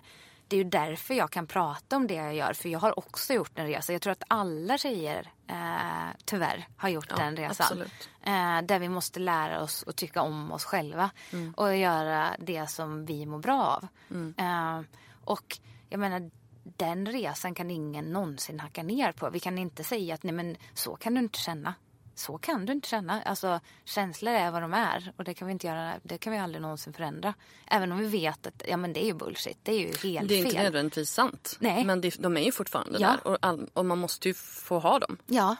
[0.48, 2.52] det är ju därför jag kan prata om det jag gör.
[2.52, 3.92] För jag har också gjort en resa.
[3.92, 7.82] Jag tror att alla tjejer eh, tyvärr har gjort ja, den resan.
[8.22, 11.10] Eh, där vi måste lära oss att tycka om oss själva.
[11.32, 11.54] Mm.
[11.54, 13.86] Och göra det som vi mår bra av.
[14.10, 14.34] Mm.
[14.38, 14.84] Eh,
[15.24, 16.30] och jag menar
[16.76, 19.30] den resan kan ingen någonsin hacka ner på.
[19.30, 21.74] Vi kan inte säga att nej men så kan du inte känna.
[22.14, 23.22] Så kan du inte känna.
[23.22, 26.38] Alltså känslor är vad de är och det kan vi inte göra, det kan vi
[26.38, 27.34] aldrig någonsin förändra.
[27.66, 30.00] Även om vi vet att ja men det är ju bullshit, det är ju helt
[30.00, 30.28] fel.
[30.28, 31.56] Det är inte nödvändigtvis sant.
[31.60, 31.84] Nej.
[31.84, 33.08] Men det, de är ju fortfarande ja.
[33.08, 35.16] där och, all, och man måste ju få ha dem.
[35.26, 35.56] Ja.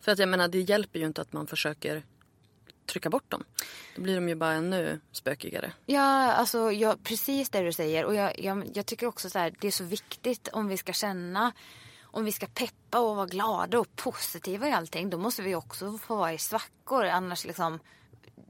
[0.00, 2.02] För att jag menar det hjälper ju inte att man försöker
[2.86, 3.44] trycka bort dem.
[3.96, 5.72] Då blir de ju bara ännu spökigare.
[5.86, 8.04] Ja, alltså jag, precis det du säger.
[8.04, 10.92] Och jag, jag, jag tycker också så här, det är så viktigt om vi ska
[10.92, 11.52] känna
[12.16, 15.98] om vi ska peppa och vara glada och positiva i allting, då måste vi också
[15.98, 17.04] få vara i svackor.
[17.04, 17.78] Annars liksom,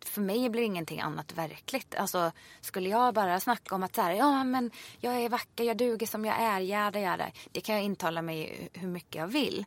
[0.01, 1.95] för mig blir ingenting annat verkligt.
[1.95, 4.71] Alltså, skulle jag bara snacka om att så här, ja men
[5.01, 7.27] jag är vacker, jag duger som jag är, jäda jäda.
[7.53, 9.65] Det kan jag intala mig hur mycket jag vill.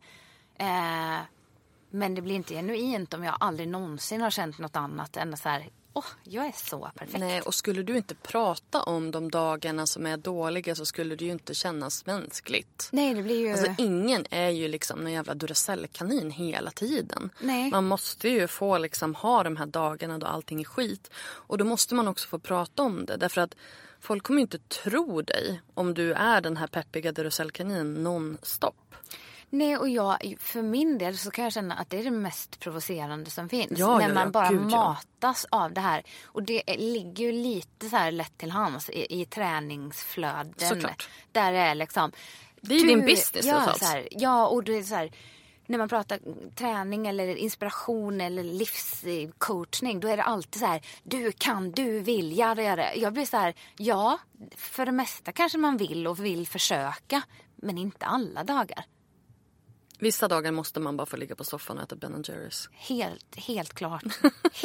[0.55, 1.19] Eh,
[1.89, 5.49] men det blir inte genuint om jag aldrig någonsin har känt något annat än så
[5.49, 7.19] här, åh, oh, jag är så perfekt.
[7.19, 11.25] Nej, och skulle du inte prata om de dagarna som är dåliga så skulle det
[11.25, 12.89] ju inte kännas mänskligt.
[12.91, 13.51] Nej, det blir ju...
[13.51, 17.29] Alltså ingen är ju liksom en jävla Duracell-kanin hela tiden.
[17.39, 17.71] Nej.
[17.71, 21.09] Man måste ju få liksom ha de här dagarna då allting är skit.
[21.19, 23.17] Och då måste man också få prata om det.
[23.17, 23.55] Därför att
[23.99, 28.75] folk kommer inte tro dig om du är den här peppiga Duracell-kaninen nonstop.
[29.49, 32.59] Nej, och jag, för min del så kan jag känna att det är det mest
[32.59, 33.79] provocerande som finns.
[33.79, 34.31] Ja, när ja, man ja.
[34.31, 36.03] bara Gud, matas av det här.
[36.25, 40.53] Och det ligger ju lite så här lätt till hands i, i träningsflöden.
[40.57, 41.09] Såklart.
[41.31, 42.11] Där det är liksom...
[42.61, 45.11] Det är ju din business ja, så här, Ja, och det är så här
[45.69, 46.19] när man pratar
[46.55, 52.37] träning eller inspiration eller livscoachning, då är det alltid så här, du kan, du vill,
[52.37, 52.95] jada, jada.
[52.95, 54.17] Jag blir så här, ja,
[54.55, 57.21] för det mesta kanske man vill och vill försöka,
[57.55, 58.85] men inte alla dagar.
[59.99, 62.69] Vissa dagar måste man bara få ligga på soffan och äta Ben Jerrys.
[62.73, 64.03] Helt, helt klart.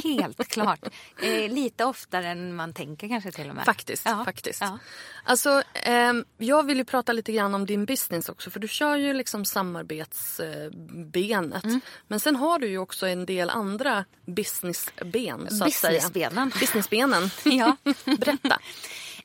[0.05, 0.80] helt klart.
[1.22, 3.64] Eh, lite oftare än man tänker kanske till och med.
[3.64, 4.03] Faktiskt.
[4.07, 4.24] Ja.
[4.24, 4.61] faktiskt.
[4.61, 4.78] Ja.
[5.24, 8.51] Alltså, eh, jag vill ju prata lite grann om din business också.
[8.51, 11.64] För du kör ju liksom samarbetsbenet.
[11.64, 11.80] Mm.
[12.09, 15.51] Men sen har du ju också en del andra businessben.
[15.51, 16.53] Så Businessbenen.
[16.61, 17.30] Businessbenen.
[17.45, 17.76] ja.
[18.18, 18.59] Berätta.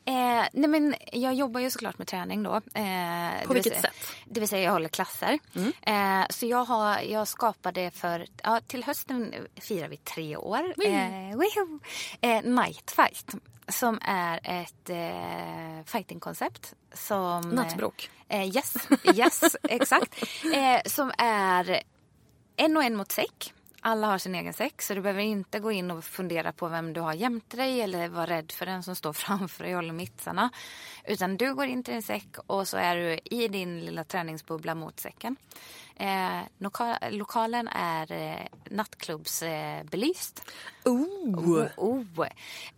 [0.04, 2.54] Eh, nej men jag jobbar ju såklart med träning då.
[2.54, 4.16] Eh, På vilket säga, sätt?
[4.24, 5.38] Det vill säga jag håller klasser.
[5.54, 5.72] Mm.
[5.82, 10.74] Eh, så jag, har, jag skapade för, ja, till hösten firar vi tre år.
[10.84, 11.40] Mm.
[12.20, 13.34] Eh, Night Fight.
[13.68, 16.74] Som är ett eh, fightingkoncept.
[16.92, 18.10] Som, Nattbråk.
[18.28, 18.74] Eh, yes,
[19.14, 20.22] yes exakt.
[20.54, 21.82] Eh, som är
[22.56, 23.52] en och en mot säck.
[23.80, 26.92] Alla har sin egen säck så du behöver inte gå in och fundera på vem
[26.92, 29.92] du har jämte dig eller vara rädd för den som står framför dig och håller
[29.92, 30.50] mittsarna.
[31.04, 34.74] Utan du går in till din säck och så är du i din lilla träningsbubbla
[34.74, 35.36] mot säcken.
[36.00, 40.42] Eh, loka lokalen är eh, nattklubbsbelyst.
[40.84, 41.02] Oh.
[41.36, 42.26] Oh, oh.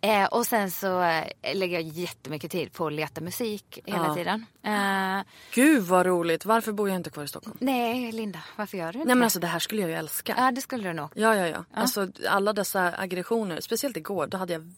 [0.01, 4.15] Eh, och sen så eh, lägger jag jättemycket tid på att leta musik hela Ja.
[4.15, 4.47] tiden.
[4.65, 5.23] Eh,
[5.55, 6.45] Gud vad roligt.
[6.45, 7.57] Varför bor jag inte kvar i Stockholm?
[7.61, 10.35] nej, Linda, varför gör du inte Nej men alltså det här skulle jag ju älska.
[10.39, 11.09] Ja, det skulle du nog.
[11.15, 11.65] Ja, ja, ja.
[11.75, 14.73] Alltså alla dessa aggressioner, speciellt igår, då hade jag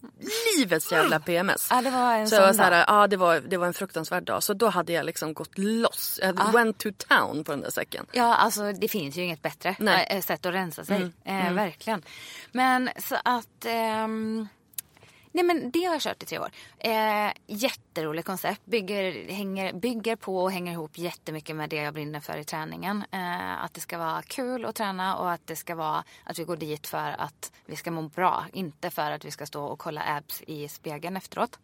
[0.58, 1.68] livets jävla PMS.
[1.70, 2.84] Ja, det var en så jag var sån så här, dag.
[2.88, 4.42] ja det var, det var en fruktansvärd dag.
[4.42, 6.20] Så då hade jag liksom gått loss.
[6.22, 8.06] Jag went to town på den där säcken.
[8.12, 10.06] Ja, alltså det finns ju inget bättre Nej.
[10.10, 11.12] eh, sätt att rensa sig.
[11.24, 12.02] Eh, Verkligen.
[12.52, 13.64] Men så att...
[13.66, 14.48] ehm,
[15.34, 16.50] nej men det har jag kört i tre år.
[16.78, 18.66] Eh, jätteroligt koncept.
[18.66, 23.04] Bygger, hänger, bygger på och hänger ihop jättemycket med det jag brinner för i träningen.
[23.10, 26.44] Eh, att det ska vara kul att träna och att det ska vara att vi
[26.44, 28.44] går dit för att vi ska må bra.
[28.52, 31.58] Inte för att vi ska stå och kolla abs i spegeln efteråt.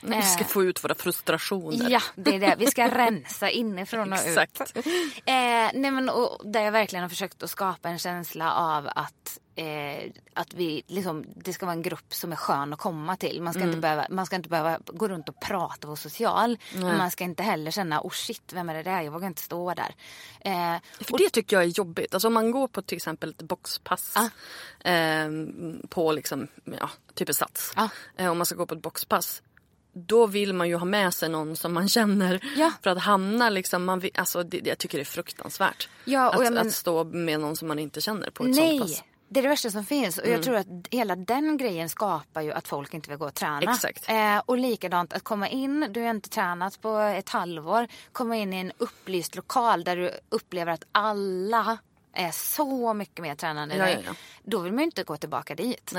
[0.00, 1.90] Vi ska få ut våra frustrationer.
[1.90, 2.54] Ja, det är det.
[2.58, 4.26] Vi ska rensa inifrån och ut.
[4.26, 4.76] Exakt.
[4.76, 9.40] Eh, nej men, och där jag verkligen har försökt att skapa en känsla av att,
[9.56, 13.42] eh, att vi, liksom, det ska vara en grupp som är skön att komma till.
[13.42, 13.70] Man ska, Mm.
[13.70, 16.58] inte, behöva, man ska inte behöva gå runt och prata och vara social.
[16.74, 19.02] Men man ska inte heller känna, oh shit, vem är det där?
[19.02, 19.94] Jag vågar inte stå där.
[20.40, 22.14] Eh, För det tycker jag är jobbigt.
[22.14, 24.14] Alltså om man går på till exempel ett boxpass
[24.84, 25.28] eh,
[25.88, 26.48] på liksom,
[26.80, 27.72] ja, typ ett sats.
[27.76, 27.88] Ja.
[28.16, 29.42] Eh, om man ska gå på ett boxpass.
[29.98, 32.40] Då vill man ju ha med sig någon som man känner.
[32.56, 32.72] Ja.
[32.82, 35.88] För att hamna liksom, man vill, alltså det, jag tycker det är fruktansvärt.
[36.04, 38.80] Ja, att, men- att stå med någon som man inte känner på ett sånt Nej,
[38.80, 39.02] pass.
[39.28, 40.18] Det är det värsta som finns.
[40.18, 40.34] Och Mm.
[40.34, 43.72] jag tror att hela den grejen skapar ju att folk inte vill gå och träna.
[43.72, 44.08] Exakt.
[44.08, 48.52] Eh, och likadant att komma in, du har inte tränat på ett halvår, komma in
[48.52, 51.78] i en upplyst lokal där du upplever att alla
[52.12, 53.94] är så mycket mer tränande än Ja, dig.
[54.04, 54.14] ja, ja.
[54.44, 55.92] Då vill man ju inte gå tillbaka dit.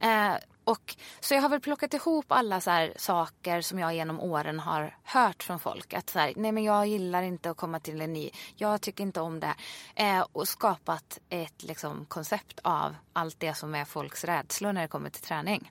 [0.00, 0.32] Eh,
[0.64, 4.60] och, så jag har väl plockat ihop alla så här saker som jag genom åren
[4.60, 5.94] har hört från folk.
[5.94, 9.04] Att så här, nej men jag gillar inte att komma till en ny, jag tycker
[9.04, 9.54] inte om det.
[9.94, 14.88] Eh, och skapat ett liksom, koncept av allt det som är folks rädslor när det
[14.88, 15.70] kommer till träning.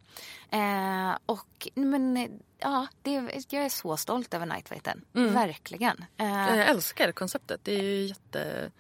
[0.49, 2.29] Eh, och men
[2.59, 3.11] ja, det,
[3.49, 5.05] jag är så stolt över Nightfighten.
[5.33, 6.05] Verkligen.
[6.17, 6.27] Eh,
[6.57, 7.59] Jag älskar konceptet.
[7.63, 8.71] Det är ju jätte,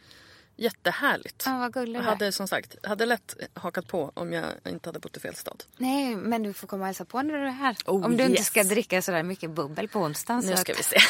[0.63, 1.43] jättehärligt.
[1.45, 4.99] ja, vad gullig Jag hade som sagt hade lätt hakat på om jag inte hade
[4.99, 5.63] bott i fel stad.
[5.77, 7.75] Nej, men du får komma och hälsa på när du är här.
[7.85, 8.45] Oh, Om du inte yes.
[8.47, 10.43] ska dricka sådär mycket bubbel på onsdagen.
[10.45, 10.97] Nu så ska att- vi se.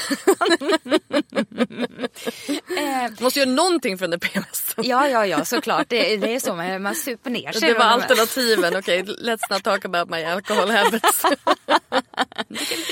[2.78, 4.84] Eh, Måste göra någonting för den där PMSen.
[4.88, 5.90] Ja, ja, ja, såklart.
[5.90, 7.70] Det, det är så man, man super ner sig.
[7.70, 8.76] Det var alternativen.
[8.76, 11.22] Okej, let's not talk about my alcohol habits.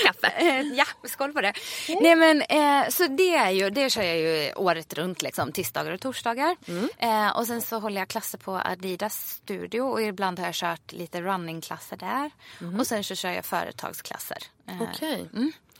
[0.06, 0.28] Kaffe.
[0.38, 1.54] Eh, Ja, skål på det.
[2.02, 5.92] Nej men eh, så det är ju, det kör jag ju året runt liksom, tisdagar
[5.92, 6.49] och torsdagar.
[6.68, 6.90] Mm.
[6.98, 10.92] Eh, och sen så håller jag klasser på Adidas studio och ibland har jag kört
[10.92, 12.32] lite runningklasser där.
[12.80, 14.38] Och sen så kör jag företagsklasser.
[14.68, 14.88] Eh, Mm.
[14.94, 15.30] Okej.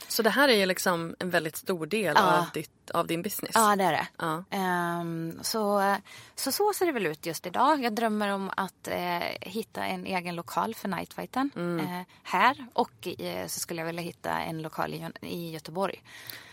[0.08, 2.38] Så det här är ju liksom en väldigt stor del Ja.
[2.38, 3.52] av, ditt, av din business.
[3.56, 4.08] Ja, det är det.
[4.18, 4.44] Ja.
[4.50, 5.96] Ehm, så,
[6.36, 7.84] så så ser det väl ut just idag.
[7.84, 11.80] Jag drömmer om att eh, hitta en egen lokal för Nightfighten Mm.
[11.88, 12.66] eh, här.
[12.74, 16.04] Och eh, så skulle jag vilja hitta en lokal i, i Göteborg.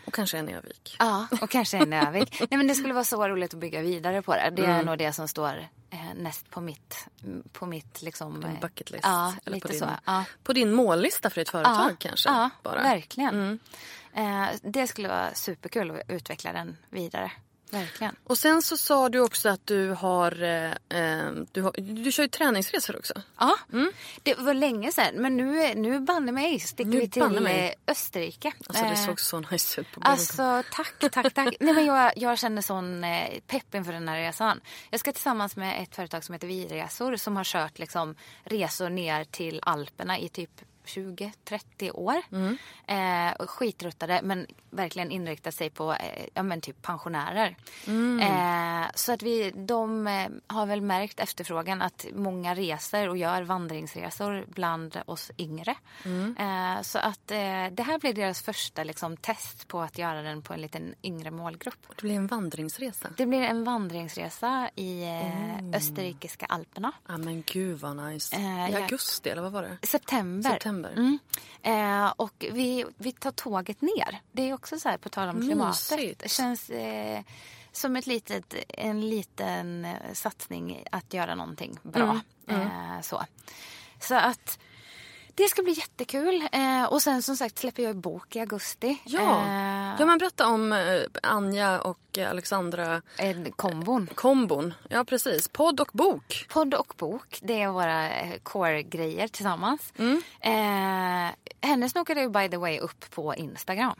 [0.07, 0.97] Och kanske en Övik.
[0.99, 2.41] Ja, och kanske en Övik.
[2.41, 4.53] Nej, men det skulle vara så roligt att bygga vidare på det.
[4.57, 4.87] Det är Mm.
[4.87, 7.07] nog det som står eh, näst på mitt,
[7.53, 8.41] på mitt liksom...
[8.41, 9.05] Din eh, bucket list.
[9.05, 9.89] Ja, Eller på din, så.
[10.05, 10.25] Ja.
[10.43, 12.29] på din mållista för ditt företag ja, kanske?
[12.29, 12.83] Ja, bara.
[12.83, 13.59] verkligen.
[14.13, 17.33] Eh, det skulle vara superkul att utveckla den vidare.
[17.71, 18.17] Verkligen.
[18.25, 21.73] Och sen så sa du också att du har, eh, eh, du, har
[22.05, 23.14] du kör ju träningsresor också.
[23.39, 23.57] Ja,
[24.23, 25.14] det var länge sedan.
[25.14, 27.69] Men nu, nu banne mig sticker Nu vi till mig.
[27.69, 28.53] eh, Österrike.
[28.69, 30.12] Alltså det Eh, såg så nice ut på bilden.
[30.12, 31.57] Alltså tack, tack, tack.
[31.61, 33.05] Nej, men jag, jag känner sån
[33.47, 34.61] pepp inför den här resan.
[34.91, 38.14] Jag ska tillsammans med ett företag som heter Viresor som har kört liksom,
[38.45, 40.51] resor ner till Alperna i typ
[40.87, 42.22] 20-30 år.
[42.32, 42.57] Mm.
[42.87, 47.57] Eh, skitruttade men verkligen inriktat sig på eh, ja, men typ pensionärer.
[47.87, 48.20] Mm.
[48.20, 53.43] Eh, så att vi, de eh, har väl märkt efterfrågan att många reser och gör
[53.43, 55.74] vandringsresor bland oss yngre.
[56.05, 56.37] Mm.
[56.39, 60.43] Eh, så att eh, det här blir deras första liksom, test på att göra den
[60.43, 61.87] på en liten yngre målgrupp.
[61.97, 63.09] Det blir en vandringsresa.
[63.16, 65.74] Det blir en vandringsresa i Mm.
[65.74, 66.93] österrikiska alperna.
[67.09, 68.37] Ja men gud vad nice.
[68.70, 69.87] I augusti eller vad var det?
[69.87, 70.51] September.
[70.51, 70.76] September.
[70.85, 71.18] Mm.
[71.62, 74.20] Eh, och vi, vi tar tåget ner.
[74.33, 75.99] Det är också så här på tal om klimatet.
[75.99, 76.20] Mysigt.
[76.22, 77.20] Det känns eh,
[77.72, 82.20] som ett litet, en liten eh, satsning att göra någonting bra.
[82.47, 82.61] Mm.
[82.61, 83.24] Eh, så.
[84.01, 84.59] så att
[85.37, 86.49] Det ska bli jättekul.
[86.53, 88.99] Eh, och sen som sagt släpper jag en bok i augusti.
[89.05, 89.20] Ja.
[89.20, 94.09] Eh, ja, men berätta om eh, Anja och eh, Alexandra en kombon.
[94.14, 94.74] kombon.
[94.89, 95.49] Ja, precis.
[95.49, 96.47] Podd och bok.
[96.49, 99.93] Podd och bok, det är våra eh, core-grejer tillsammans.
[99.99, 100.22] Mm.
[100.41, 101.34] Eh,
[101.68, 103.97] henne snokade ju by the way upp på Instagram.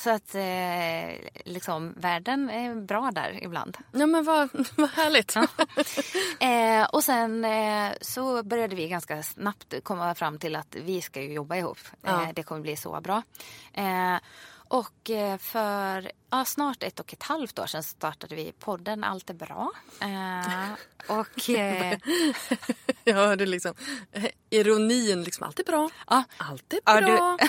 [0.00, 3.76] Så att eh, liksom världen är bra där ibland.
[3.92, 5.34] Ja, men vad, vad härligt.
[6.40, 11.22] Eh, och sen eh, så började vi ganska snabbt komma fram till att vi ska
[11.22, 11.78] ju jobba ihop.
[12.02, 12.22] Ja.
[12.22, 13.22] Eh, det kommer bli så bra.
[13.72, 14.16] Eh,
[14.68, 19.30] och eh, för ja, snart ett och ett halvt år sedan startade vi podden Allt
[19.30, 19.70] är bra.
[21.08, 21.48] Och
[23.04, 23.74] Jag hörde liksom
[24.50, 25.22] ironin.
[25.22, 25.90] Liksom, allt är bra.
[26.08, 27.36] ja, Allt är Ja, bra.
[27.40, 27.48] du-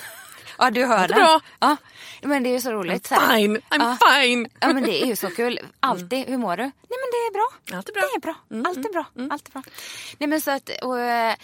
[0.57, 1.17] ja, du hör den.
[1.17, 1.39] bra.
[1.59, 1.77] Ja,
[2.21, 3.07] men det är ju så roligt.
[3.07, 3.35] så här.
[3.37, 3.97] Fine, I'm Ja.
[4.21, 4.47] fine.
[4.59, 5.59] Ja men det är ju så kul.
[5.79, 6.27] Alltid.
[6.27, 6.63] Hur mår du?
[6.63, 7.77] Nej men det är bra.
[7.77, 8.01] Allt är bra.
[8.01, 8.35] Det är bra.
[8.69, 9.05] Allt är bra.
[9.31, 9.63] Allt är bra.
[10.17, 11.35] Nej men så att och, eh,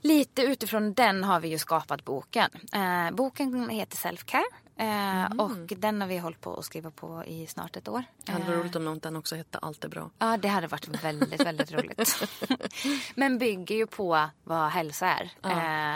[0.00, 2.50] lite utifrån den har vi ju skapat boken.
[2.72, 4.44] Eh, boken heter Self-Care.
[4.78, 8.04] Eh, Och den har vi hållit på att skriva på i snart ett år.
[8.24, 10.10] Det hade varit roligt om någon den också hette Allt är bra.
[10.18, 12.22] Ja, det hade varit väldigt, väldigt roligt.
[13.14, 15.30] Men bygger ju på vad hälsa är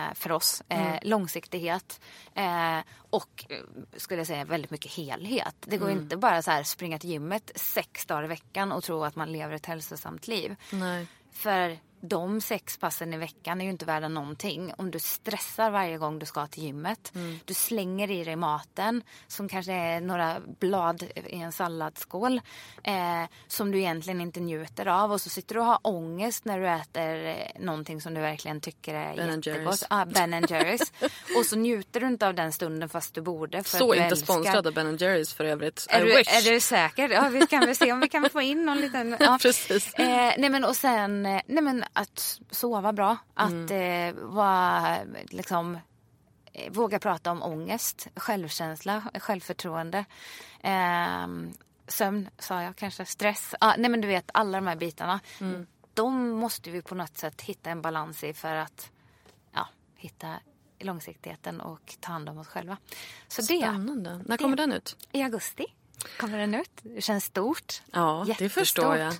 [0.09, 0.62] eh, för oss.
[0.68, 2.01] Eh, Långsiktighet
[2.35, 2.78] eh,
[3.11, 3.57] och eh,
[3.97, 5.55] skulle jag säga väldigt mycket helhet.
[5.61, 9.05] Det går inte bara så här springa till gymmet sex dagar i veckan och tro
[9.05, 10.57] att man lever ett hälsosamt liv.
[10.72, 11.07] Nej.
[11.33, 15.99] För de sex passen i veckan är ju inte värda någonting om du stressar varje
[15.99, 17.13] gång du ska till gymmet.
[17.45, 22.41] Du slänger i dig maten som kanske är några blad i en salladsskål
[22.83, 22.95] eh,
[23.49, 26.69] som du egentligen inte njuter av och så sitter du och har ångest när du
[26.69, 29.83] äter eh, någonting som du verkligen tycker är Ben and jättegott.
[29.91, 30.93] Ah, ben and Jerry's.
[31.39, 33.63] och så njuter du inte av den stunden fast du borde.
[33.63, 35.87] För Så du inte älskar- sponsrad av Ben Jerrys för övrigt.
[35.91, 36.29] är I du, wish.
[36.29, 37.09] är du säker?
[37.09, 39.17] Ja, vi kan väl se om vi kan få in någon liten...
[39.21, 39.39] Ja.
[39.43, 39.95] Precis.
[39.95, 40.07] Eh,
[40.39, 43.16] nej men och sen eh, nej men att sova bra.
[43.34, 44.16] Att Mm.
[44.18, 44.99] eh, vara
[45.30, 45.78] liksom
[46.53, 50.05] eh, våga prata om ångest, självkänsla, självförtroende.
[50.61, 51.26] Eh,
[51.88, 53.55] sömn sa jag kanske, stress.
[53.61, 55.20] Ah, nej men du vet alla de här bitarna.
[55.41, 55.66] Mm.
[55.95, 58.91] De måste vi på något sätt hitta en balans i för att
[59.53, 60.34] ja, hitta
[60.78, 62.76] långsiktigheten och ta hand om oss själva.
[63.28, 64.20] Så det, Spännande.
[64.26, 65.09] När kommer den ut?
[65.12, 65.66] i augusti
[66.20, 66.70] kommer den ut.
[66.82, 67.82] Det känns stort.
[67.93, 69.14] Ja, det förstår jag.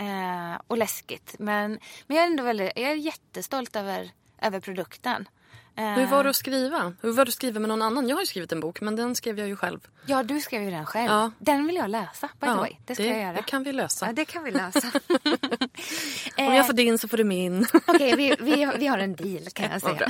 [0.00, 1.34] Eh, och läskigt.
[1.38, 1.70] Men,
[2.06, 4.10] men jag är ändå väldigt, jag är jättestolt över,
[4.42, 5.28] över produkten.
[5.76, 6.94] Eh, Hur var det att skriva?
[7.02, 8.08] Hur var det att skriva med någon annan?
[8.08, 9.80] Jag har ju skrivit en bok men den skrev jag ju själv.
[10.06, 11.10] Ja, du skrev ju den själv.
[11.10, 11.30] Ja.
[11.38, 12.76] Den vill jag läsa, by the way.
[12.86, 13.32] Det ska det, jag göra.
[13.32, 14.06] det kan vi lösa.
[14.06, 14.80] Ja, det kan vi lösa.
[16.38, 17.66] Om jag får din så får du min.
[17.86, 20.08] Okej, vi, vi, vi har en deal kan jag säga.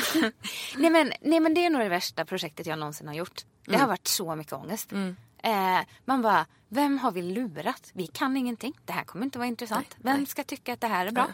[0.76, 3.40] nej, men, nej men det är nog det värsta projektet jag någonsin har gjort.
[3.64, 3.80] Det Mm.
[3.80, 4.92] har varit så mycket ångest.
[5.42, 7.90] Eh, man bara, vem har vi lurat?
[7.92, 8.78] Vi kan ingenting.
[8.84, 9.96] Det här kommer inte vara intressant.
[9.98, 11.28] vem ska tycka att det här är bra?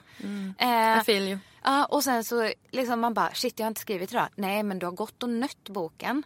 [0.58, 1.38] Eh, I feel you.
[1.62, 4.28] Ja, och sen så liksom man bara, shit jag har inte skrivit idag.
[4.34, 6.22] Nej, men du har gått och nött boken.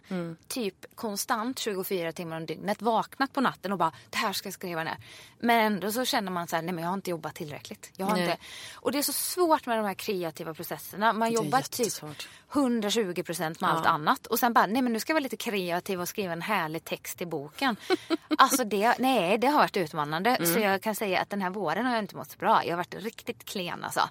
[0.47, 2.81] Typ konstant 24 timmar om dygnet.
[2.81, 4.97] Vaknat på natten och bara, det här ska jag skriva ner.
[5.39, 7.91] Men ändå så känner man så här, nej men jag har inte jobbat tillräckligt.
[7.97, 8.23] Jag har Nej.
[8.23, 8.37] inte...
[8.73, 11.13] Och det är så svårt med de här kreativa processerna.
[11.13, 12.29] Man jobbar typ jättesvårt.
[12.53, 14.27] 120 procent med allt annat.
[14.27, 16.83] Och sen bara, nej men nu ska jag vara lite kreativ och skriva en härlig
[16.83, 17.75] text till boken.
[18.37, 20.45] alltså det, nej det har varit utmanande.
[20.45, 22.65] Så jag kan säga att den här våren har jag inte mått så bra.
[22.65, 24.09] Jag har varit riktigt klen alltså.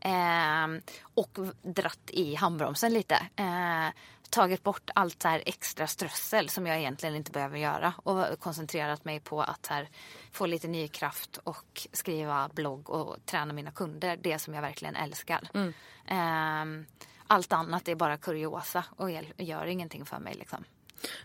[0.00, 0.80] Ehm,
[1.14, 3.26] och dratt i handbromsen lite.
[3.36, 3.90] Ehm,
[4.30, 7.92] tagit bort allt så här extra strössel som jag egentligen inte behöver göra.
[8.02, 9.88] Och koncentrerat mig på att här,
[10.32, 14.18] få lite ny kraft och skriva blogg och träna mina kunder.
[14.22, 15.48] Det som jag verkligen älskar.
[16.06, 16.86] Ehm,
[17.26, 20.34] allt annat är bara kuriosa och gör ingenting för mig.
[20.34, 20.64] Liksom.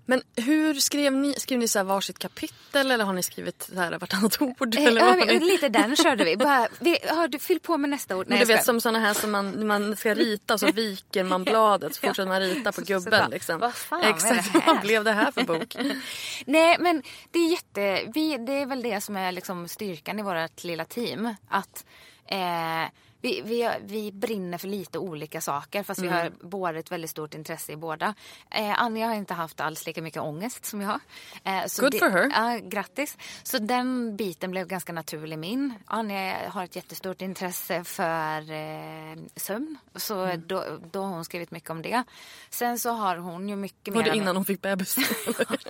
[0.05, 1.33] Men hur skrev ni?
[1.33, 4.75] Skrev ni så här varsitt kapitel eller har ni skrivit så här vartannat ord?
[4.75, 5.45] Eh, Eller vad ja, har men ni?
[5.51, 6.37] lite den körde vi.
[6.37, 6.97] Bara, vi
[7.29, 8.25] du, fyll på med nästa ord.
[8.29, 11.95] Nej, du vet som såna här som man, man ska rita så viker man bladet
[11.95, 13.29] så fortsätter man rita på gubben.
[13.31, 13.59] Liksom.
[13.59, 14.73] vad fan Exakt, det här?
[14.73, 15.75] vad blev det här för bok?
[16.45, 18.11] Nej, men det är jätte...
[18.13, 21.35] Vi, det är väl det som är liksom styrkan i vårt lilla team.
[21.49, 21.85] Att
[22.27, 22.85] eh,
[23.21, 26.19] vi, vi, vi brinner för lite olika saker fast vi Mm.
[26.19, 28.13] har båda ett väldigt stort intresse i båda.
[28.51, 30.99] Eh, Anja har inte haft alls lika mycket ångest som jag.
[31.43, 32.31] Eh, så Good det, for her.
[32.33, 33.17] Ja, grattis.
[33.43, 35.73] Så den biten blev ganska naturlig min.
[35.85, 39.77] Anja har ett jättestort intresse för eh, sömn.
[39.95, 40.43] Så Mm.
[40.47, 42.03] då, då har hon skrivit mycket om det.
[42.49, 44.11] Sen så har hon ju mycket Var mer...
[44.11, 44.95] det innan hon fick bebis?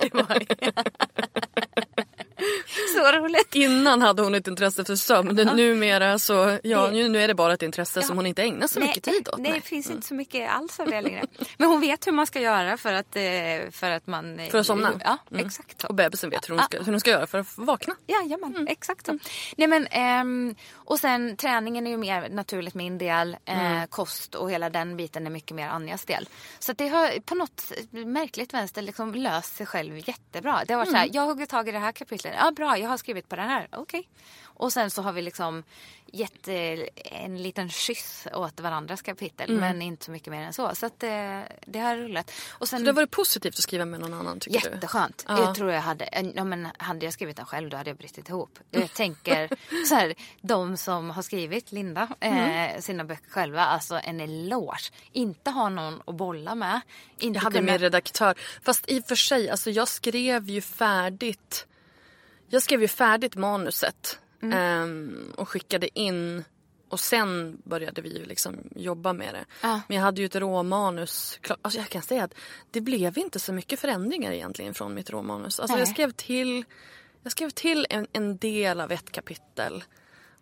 [2.76, 3.54] det Så roligt.
[3.54, 5.34] Innan hade hon ett intresse för sömn.
[5.56, 9.02] Numera så, ja nu är det bara ett intresse som hon inte ägnar så mycket
[9.04, 9.38] tid åt.
[9.38, 11.24] Nej, det finns inte så mycket alls av det längre.
[11.58, 14.40] Men hon vet hur man ska göra för att, eh, för att man...
[14.50, 14.92] För att somna?
[15.04, 15.46] Ja, Mm.
[15.46, 15.84] exakt.
[15.84, 17.94] Och bebisen vet hur hon, ska, hur hon ska göra för att vakna.
[18.06, 18.66] Jajamän, Mm.
[18.68, 19.18] exakt så.
[19.56, 23.36] Nej, men, ehm, och sen träningen är ju mer naturligt min del.
[23.44, 23.86] Eh, Mm.
[23.88, 26.28] Kost och hela den biten är mycket mer Anjas del.
[26.58, 30.62] Så det har på något märkligt vänster liksom löst sig själv jättebra.
[30.66, 31.00] Det har varit så Mm.
[31.00, 32.34] här, jag har hugger tag i det här kapitlet.
[32.38, 33.68] Ja bra, jag har skrivit på den här.
[33.72, 34.08] Okej.
[34.58, 35.62] Och sen så har vi liksom
[36.12, 36.54] gett eh,
[37.22, 39.50] en liten kyss åt varandras kapitel.
[39.50, 39.60] Mm.
[39.60, 40.74] Men inte så mycket mer än så.
[40.74, 42.30] Så att eh, det har rullat.
[42.50, 44.68] Och sen, Så det har varit positivt att skriva med någon annan tycker du?
[44.74, 45.24] Jätteskönt.
[45.28, 45.40] Ja.
[45.40, 48.28] Jag tror jag hade, ja, men hade jag skrivit den själv då hade jag brutit
[48.28, 48.58] ihop.
[48.70, 49.50] Jag tänker
[49.88, 52.70] så här, de som har skrivit, Linda, Mm.
[52.74, 54.90] eh, sina böcker själva, alltså en eloge.
[55.12, 56.80] Inte ha någon att bolla med.
[57.18, 58.34] Inte Jag hade kunna- min redaktör.
[58.62, 61.66] Fast i och för sig, alltså jag skrev ju färdigt.
[62.48, 64.18] Jag skrev ju färdigt manuset.
[64.42, 64.58] Mm.
[64.58, 66.44] ehm, och skickade in.
[66.88, 69.44] Och sen började vi ju liksom jobba med det.
[69.62, 69.80] Ja.
[69.88, 71.40] Men jag hade ju ett råmanus.
[71.62, 72.34] Alltså jag kan säga att
[72.70, 75.60] det blev inte så mycket förändringar egentligen från mitt råmanus.
[75.60, 76.64] Alltså jag skrev till,
[77.22, 79.84] jag skrev till en, en del av ett kapitel.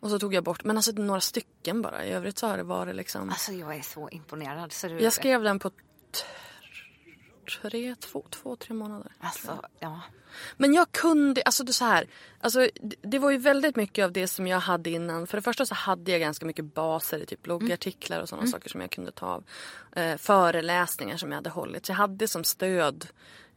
[0.00, 2.04] Och så tog jag bort, men alltså några stycken bara.
[2.04, 3.30] I övrigt så har det varit liksom.
[3.30, 4.72] Alltså jag är så imponerad.
[4.72, 5.70] Så du, Jag skrev den på
[7.44, 9.12] tre, två, två, tre månader.
[9.18, 10.00] Alltså, ja.
[10.56, 12.06] Men jag kunde, alltså det så här,
[12.40, 15.26] alltså det, det var ju väldigt mycket av det som jag hade innan.
[15.26, 18.70] För det första så hade jag ganska mycket baser i typ bloggartiklar och sådana saker
[18.70, 19.44] som jag kunde ta av.
[19.92, 21.86] Eh, föreläsningar som jag hade hållit.
[21.86, 23.06] Så jag hade som stöd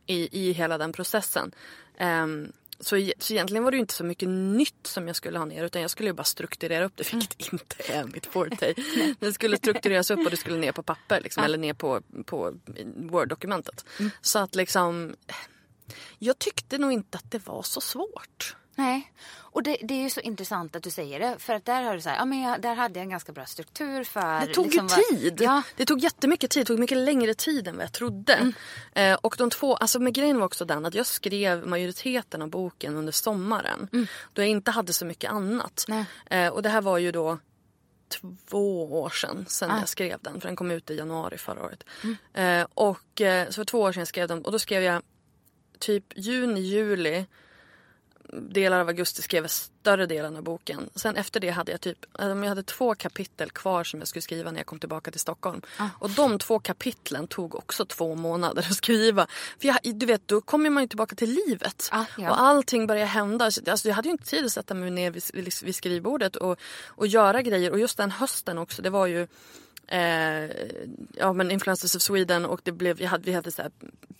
[0.05, 1.51] i, i hela den processen.
[1.97, 5.37] Ehm, så, e- så egentligen var det ju inte så mycket nytt som jag skulle
[5.37, 8.73] ha ner utan jag skulle ju bara strukturera upp det vilket inte är mitt forte.
[9.19, 12.53] Det skulle struktureras upp och det skulle ner på papper liksom, eller ner på, på
[12.95, 13.85] Word-dokumentet.
[14.21, 15.15] Så att liksom
[16.19, 18.55] jag tyckte nog inte att det var så svårt.
[18.77, 19.11] Nej,
[19.57, 21.35] och det, det är ju så intressant att du säger det.
[21.39, 23.31] För att där har du så här, ja men jag, där hade jag en ganska
[23.31, 24.47] bra struktur för...
[24.47, 25.41] Det tog liksom ju tid.
[25.41, 26.61] Ja, Det tog jättemycket tid.
[26.61, 28.53] Det tog mycket längre tid än vad jag trodde.
[28.93, 32.49] Eh, och de två, alltså med grejen var också den att jag skrev majoriteten av
[32.49, 33.87] boken under sommaren.
[34.33, 35.85] Då jag inte hade så mycket annat.
[36.25, 37.39] Eh, och det här var ju då
[38.47, 40.41] två år sedan, sedan jag skrev den.
[40.41, 41.83] För den kom ut i januari förra året.
[42.33, 44.45] Eh, och eh, så för två år sedan jag skrev den.
[44.45, 45.01] Och då skrev jag
[45.79, 47.25] typ juni, juli
[48.33, 50.89] delar av augusti skrev jag större delen av boken.
[50.95, 54.21] Sen efter det hade jag typ, eh, jag hade två kapitel kvar som jag skulle
[54.21, 55.61] skriva när jag kom tillbaka till Stockholm.
[55.99, 59.27] Och de två kapitlen tog också två månader att skriva.
[59.59, 61.89] För jag, du vet, då kommer man ju tillbaka till livet.
[61.91, 62.31] Ja, ja.
[62.31, 63.51] Och allting börjar hända.
[63.51, 66.35] Så, Alltså, jag hade ju inte tid att sätta mig ner vid, vid, vid skrivbordet
[66.35, 67.71] och, och göra grejer.
[67.71, 69.27] Och just den hösten också, det var ju
[69.87, 70.49] Eh,
[71.13, 73.63] ja men Influencers of Sweden och det blev, jag hade, vi hade så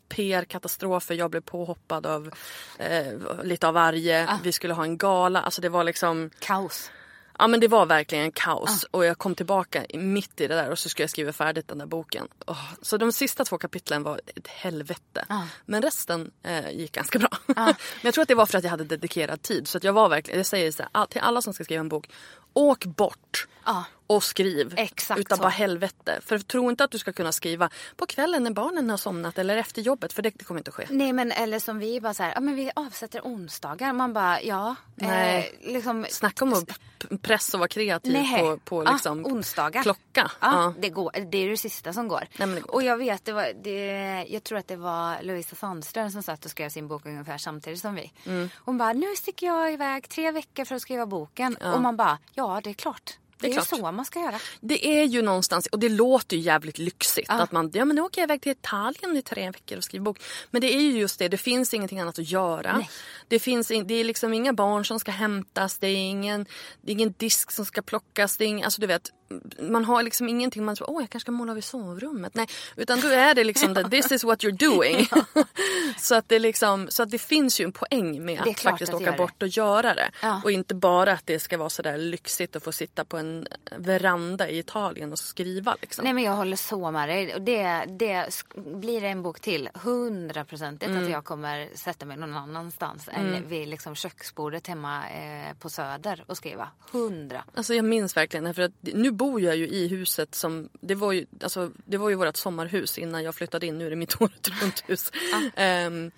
[0.09, 1.15] PR-katastrofer.
[1.15, 2.34] Jag blev påhoppad av
[2.78, 3.13] eh,
[3.43, 4.39] lite av varje.
[4.43, 5.41] Vi skulle ha en gala.
[5.41, 6.91] Alltså det var liksom kaos.
[7.39, 10.80] Ja men det var verkligen kaos och jag kom tillbaka mitt i det där och
[10.80, 12.28] så skulle jag skriva färdigt den där boken.
[12.47, 15.26] Åh, Så de sista två kapitlen var ett helvete.
[15.65, 17.30] Men resten eh, gick ganska bra.
[17.45, 19.68] men jag tror att det var för att jag hade dedikerad tid.
[19.68, 21.89] Så att jag var verkligen, jag säger så här, till alla som ska skriva en
[21.89, 22.09] bok.
[22.53, 23.86] Åk bort Ja.
[24.08, 24.74] Och skriv.
[24.78, 25.41] Exakt Utan så.
[25.41, 26.20] bara helvete.
[26.26, 29.58] För tro inte att du ska kunna skriva på kvällen när barnen har somnat eller
[29.58, 30.86] efter jobbet för det, det kommer inte att ske.
[30.89, 33.93] Nej men eller som vi bara så här, ja men vi avsätter onsdagar.
[33.93, 34.76] Man bara, ja.
[34.95, 35.51] Nej.
[35.64, 36.80] Eh, liksom, Snacka om att
[37.22, 38.41] pressa och vara kreativ Nej.
[38.41, 39.84] på, på Ja, liksom onsdagar.
[39.84, 40.32] klocka.
[40.39, 42.28] Ja, Det, går, det är det sista som går.
[42.38, 46.12] det går och jag vet, det var, det, jag tror att det var Lovisa Sandström
[46.12, 48.12] som satt och skrev sin bok ungefär samtidigt som vi.
[48.26, 48.49] Mm.
[48.58, 51.55] Hon bara, nu sticker jag iväg tre veckor för att skriva boken.
[51.55, 53.18] Och man bara, ja det är klart.
[53.40, 53.80] Det är, är ju klart.
[53.80, 54.40] så man ska göra.
[54.62, 57.28] Det är ju någonstans, och det låter ju jävligt lyxigt.
[57.30, 57.42] Ja.
[57.42, 60.04] Att man, ja men nu åker jag iväg till Italien i tre veckor och skriver
[60.04, 60.20] bok.
[60.52, 62.78] Men det är ju just det, det finns ingenting annat att göra.
[62.78, 62.90] Nej.
[63.28, 66.46] Det, finns in, det är liksom inga barn som ska hämtas, det är ingen,
[66.82, 68.38] det är ingen disk som ska plockas.
[68.38, 69.12] Det är ing, alltså du vet,
[69.60, 72.36] man har liksom ingenting, man tror åh jag kanske ska måla vid sovrummet.
[72.36, 75.08] Nej, utan då är det liksom that this is what you're doing.
[75.98, 79.02] så, att det liksom, så att det finns ju en poäng med att faktiskt att
[79.02, 80.12] åka bort och göra det.
[80.22, 80.42] Ja.
[80.44, 83.48] Och inte bara att det ska vara sådär lyxigt att få sitta på en
[83.78, 85.76] veranda i Italien och skriva.
[85.82, 86.04] Liksom.
[86.04, 87.36] Nej men jag håller så med dig.
[87.36, 91.04] Och det, det, blir det en bok till, hundraprocentigt Mm.
[91.04, 96.24] att jag kommer sätta mig någon annanstans än vid liksom köksbordet hemma eh, på Söder
[96.28, 96.70] och skriva.
[96.92, 97.44] Hundra.
[97.56, 101.11] Alltså jag minns verkligen för att nu bor jag ju i huset som, det var
[101.11, 104.22] ju, alltså, det var ju vårt sommarhus innan jag flyttade in, nu är det mitt
[104.22, 105.11] året runt hus.
[105.55, 106.11] Ehm,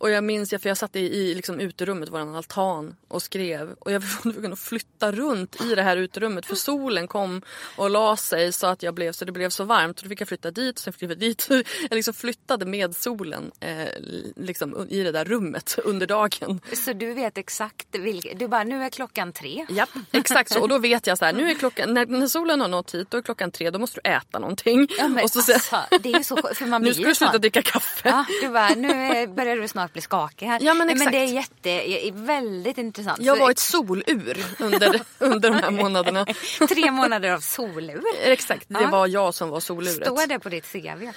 [0.00, 3.72] Och jag minns, för jag satt i, i liksom uterummet, vår altan och skrev.
[3.78, 7.42] Och jag var tvungen att flytta runt i det här uterummet för solen kom
[7.76, 9.98] och la sig så att jag blev så det blev så varmt.
[9.98, 11.46] Och då fick jag flytta dit sen fick jag dit.
[11.90, 13.88] Jag liksom flyttade med solen eh,
[14.36, 16.60] liksom, i det där rummet under dagen.
[16.72, 19.66] Så du vet exakt vilket, du bara nu är klockan tre.
[19.68, 20.60] Ja, exakt så.
[20.60, 23.10] Och då vet jag så här, nu är klockan, när, när solen har nått hit
[23.10, 24.88] då är klockan tre, då måste du äta någonting.
[24.98, 27.38] Ja, men, och så, alltså, det är ju så för man nu ska du sluta
[27.38, 28.08] dricka kaffe.
[28.08, 30.58] Ja, du bara, nu börjar du snart bli skakig här.
[30.62, 31.04] Ja, men, exakt.
[31.04, 33.22] men det är jätte, väldigt intressant.
[33.22, 36.26] Jag var ett solur under, under de här månaderna.
[36.68, 38.02] Tre månader av solur.
[38.22, 38.90] Exakt, det ja.
[38.90, 40.06] var jag som var soluret.
[40.06, 41.10] Står det på ditt CV?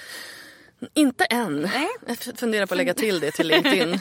[0.94, 1.60] Inte än.
[1.60, 1.88] Nej.
[2.06, 4.00] Jag funderar på att lägga till det till LinkedIn.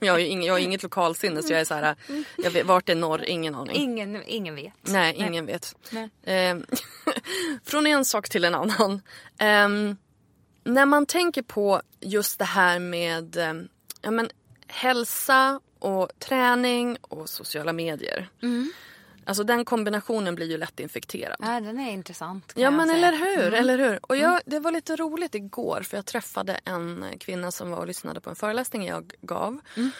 [0.00, 1.96] jag, har ing, jag har inget lokalsinne så jag är så här,
[2.36, 3.24] jag vet, vart är norr?
[3.24, 3.76] Ingen aning.
[3.76, 4.72] Ingen, ingen vet.
[4.82, 5.54] Nej, ingen Nej.
[5.54, 5.74] vet.
[5.90, 6.48] Nej.
[6.50, 6.56] Eh,
[7.64, 9.02] från en sak till en annan.
[9.38, 9.96] Eh,
[10.64, 13.52] när man tänker på just det här med eh,
[14.02, 14.28] ja, men,
[14.66, 18.28] hälsa och träning och sociala medier.
[18.42, 18.72] Mm.
[19.24, 21.36] Alltså den kombinationen blir ju lätt infekterad.
[21.38, 22.52] Ja, den är intressant.
[22.56, 23.60] Ja, men eller hur, mm.
[23.60, 23.98] eller hur.
[24.02, 27.86] Och jag, det var lite roligt igår för jag träffade en kvinna som var och
[27.86, 29.60] lyssnade på en föreläsning jag gav.
[29.76, 29.90] Mm.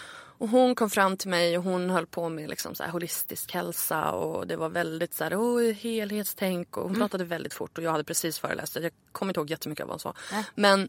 [0.41, 3.53] Och hon kom fram till mig och hon höll på med liksom så här holistisk
[3.53, 7.01] hälsa och det var väldigt så här, oh, helhetstänk och hon mm.
[7.01, 8.77] pratade väldigt fort och jag hade precis föreläst.
[8.77, 10.15] Jag kommer inte ihåg jättemycket av vad hon sa.
[10.33, 10.45] Nej.
[10.55, 10.89] Men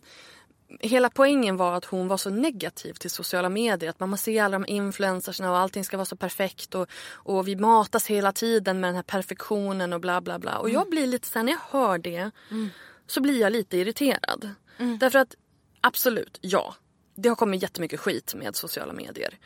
[0.80, 3.90] hela poängen var att hon var så negativ till sociala medier.
[3.90, 6.76] Att man ser alla de influencersna och allting ska vara så perfekt.
[6.76, 10.58] Och, och vi matas hela tiden med den här perfektionen och bla bla bla.
[10.58, 12.70] Och jag blir lite sen när jag hör det mm.
[13.08, 14.50] så blir jag lite irriterad.
[14.78, 14.98] Mm.
[14.98, 15.36] Därför att
[15.82, 16.76] absolut, ja.
[17.22, 19.38] Det har kommit jättemycket skit med sociala medier.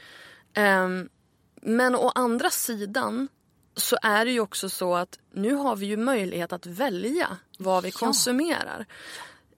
[0.58, 1.10] Um,
[1.62, 3.28] men å andra sidan
[3.76, 7.84] så är det ju också så att nu har vi ju möjlighet att välja vad
[7.84, 7.98] vi ja.
[7.98, 8.86] konsumerar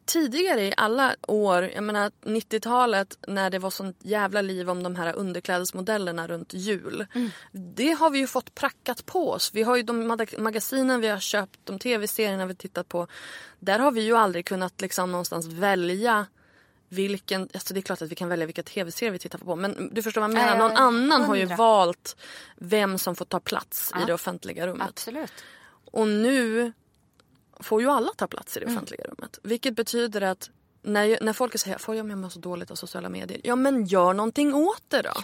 [0.08, 4.96] tidigare i alla år, jag menar 90-talet när det var sånt jävla liv om de
[4.96, 7.06] här underklädesmodellerna runt jul.
[7.14, 7.30] Mm.
[7.52, 9.52] Det har vi ju fått prackat på oss.
[9.54, 10.08] Vi har ju de
[10.38, 13.08] magasinen vi har köpt, de tv-serierna vi tittat på.
[13.60, 16.26] Där har vi ju aldrig kunnat liksom någonstans välja
[16.90, 19.90] vilken, alltså det är klart att vi kan välja vilka tv-serier vi tittar på men
[19.94, 20.58] du förstår vad jag menar.
[20.58, 22.16] Någon annan har ju valt
[22.56, 24.04] vem som får ta plats ja.
[24.04, 24.90] i det offentliga rummet.
[24.90, 25.32] Absolut.
[25.92, 26.72] Och nu
[27.60, 28.78] får ju alla ta plats i det mm.
[28.78, 29.16] offentliga mm.
[29.18, 29.40] rummet.
[29.44, 30.50] Vilket betyder att
[30.82, 33.42] när, när folk säger får jag med mig så dåligt av sociala medier.
[33.44, 35.12] Ja men gör någonting åt det då.
[35.16, 35.24] Ja.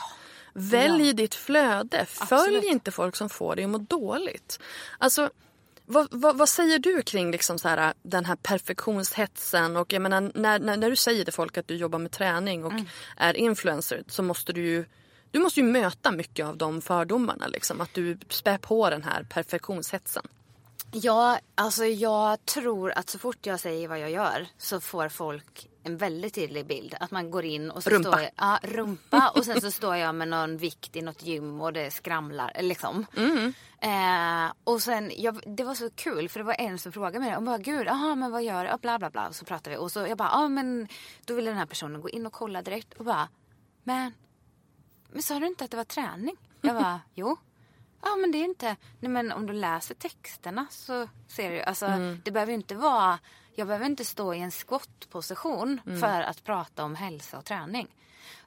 [0.53, 1.13] Välj ja.
[1.13, 2.05] ditt flöde.
[2.05, 2.63] Följ Absolut.
[2.63, 4.59] inte folk som får dig att må dåligt.
[4.97, 5.29] Alltså,
[5.93, 9.77] vad, vad, vad, säger du kring liksom så här, den här perfektionshetsen?
[9.77, 12.65] Och jag menar, när, när, när du säger till folk att du jobbar med träning
[12.65, 12.85] och mm.
[13.17, 14.85] är influencer så måste du ju
[15.31, 17.47] du måste ju möta mycket av de fördomarna.
[17.47, 20.23] Liksom, att du spär på den här perfektionshetsen.
[20.95, 25.69] Ja, alltså jag tror att så fort jag säger vad jag gör så får folk
[25.83, 26.95] en väldigt tydlig bild.
[26.99, 28.09] Att man går in och så rumpa.
[28.09, 31.61] står jag, ja, rumpa och sen så står jag med någon vikt i något gym
[31.61, 33.05] och det skramlar liksom.
[33.17, 33.53] Mm.
[33.79, 37.37] Eh, och sen, jag, det var så kul för det var en som frågade mig
[37.37, 38.77] och bara gud, aha, men vad gör du?
[38.77, 39.27] Bla bla bla.
[39.27, 40.87] Och så pratade vi och så jag bara, ja men
[41.25, 43.29] då ville den här personen gå in och kolla direkt och bara,
[43.83, 44.13] men,
[45.11, 46.35] men sa du inte att det var träning?
[46.61, 47.37] Jag bara, jo.
[48.03, 51.85] Ja men det är inte, nej men om du läser texterna så ser du alltså
[51.85, 52.21] mm.
[52.25, 53.19] det behöver inte vara,
[53.55, 55.99] jag behöver inte stå i en squat-position mm.
[55.99, 57.87] för att prata om hälsa och träning.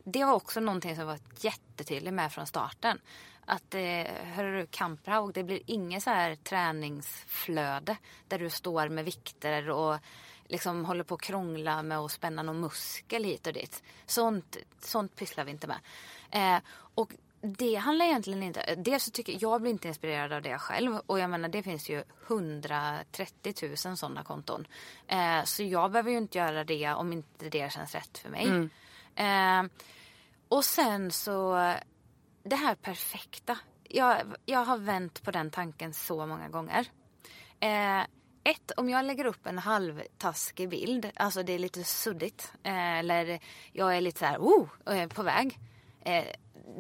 [0.05, 2.99] Det var också någonting som var jättetydligt med från starten.
[3.45, 4.05] Att eh,
[4.35, 7.97] hörru Kamprhaug, det blir inget så här träningsflöde
[8.29, 9.99] där du står med vikter och
[10.49, 13.83] liksom håller på att krångla med att spänna någon muskel hit och dit.
[14.07, 15.79] Sånt, sånt pysslar vi inte med.
[16.31, 16.63] Eh,
[16.95, 17.13] och
[17.47, 18.75] det handlar egentligen inte...
[18.75, 20.97] Dels så tycker jag blir inte inspirerad av det själv.
[21.07, 24.67] Och jag menar det finns ju 130 000 sådana konton.
[25.07, 28.47] Eh, så jag behöver ju inte göra det om inte det känns rätt för mig.
[28.47, 28.71] Mm.
[29.17, 29.71] Eh,
[30.49, 31.55] och sen så,
[32.43, 33.59] det här perfekta.
[33.83, 34.17] Jag,
[34.47, 36.87] jag har vänt på den tanken så många gånger.
[37.61, 38.01] Eh,
[38.45, 42.53] ett, om jag lägger upp en halvtaskig bild, alltså det är lite suddigt.
[42.63, 43.41] Eh, eller
[43.73, 45.59] jag är lite så här, oh, på väg
[46.05, 46.25] eh,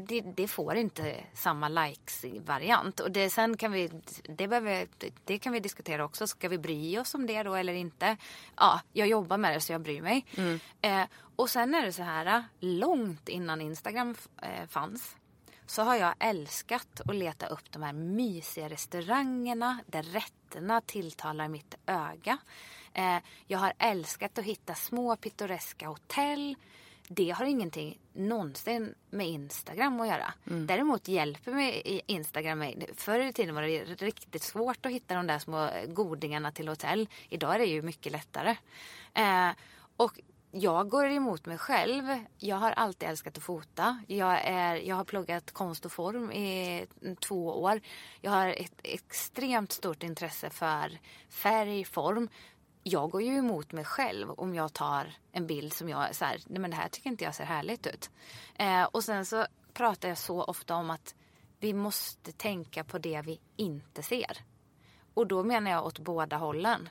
[0.08, 3.00] det, det, får inte samma likes-variant.
[3.00, 3.90] Och det, sen kan vi,
[4.22, 4.88] det, behöver,
[5.24, 6.26] det kan vi diskutera också.
[6.26, 8.16] Ska vi bry oss om det då eller inte?
[8.56, 10.26] Ja, jag jobbar med det så jag bryr mig.
[10.36, 10.60] Mm.
[10.80, 11.06] Eh,
[11.36, 15.16] och sen är det så här, långt innan Instagram eh, fanns
[15.66, 21.74] så har jag älskat att leta upp de här mysiga restaurangerna där rätterna tilltalar mitt
[21.86, 22.38] öga.
[22.92, 26.56] Eh, jag har älskat att hitta små pittoreska hotell
[27.08, 30.34] det har ingenting någonsin med Instagram att göra.
[30.46, 30.66] Mm.
[30.66, 32.90] Däremot hjälper mig Instagram mig.
[32.96, 37.08] Förr i tiden var det riktigt svårt att hitta de där små godingarna till hotell.
[37.28, 38.56] Idag är det ju mycket lättare.
[39.14, 39.50] Eh,
[39.96, 42.04] och jag går emot mig själv.
[42.38, 44.02] Jag har alltid älskat att fota.
[44.06, 46.86] Jag, är, jag har pluggat konst och form i
[47.20, 47.80] två år.
[48.20, 50.98] Jag har ett extremt stort intresse för
[51.28, 52.28] färg, form.
[52.88, 56.40] Jag går ju emot mig själv om jag tar en bild som jag så här,
[56.46, 58.10] nej men det här tycker inte jag ser härligt ut.
[58.54, 61.14] Eh, och sen så pratar jag så ofta om att
[61.60, 64.38] vi måste tänka på det vi inte ser.
[65.14, 66.88] Och då menar jag åt båda hållen.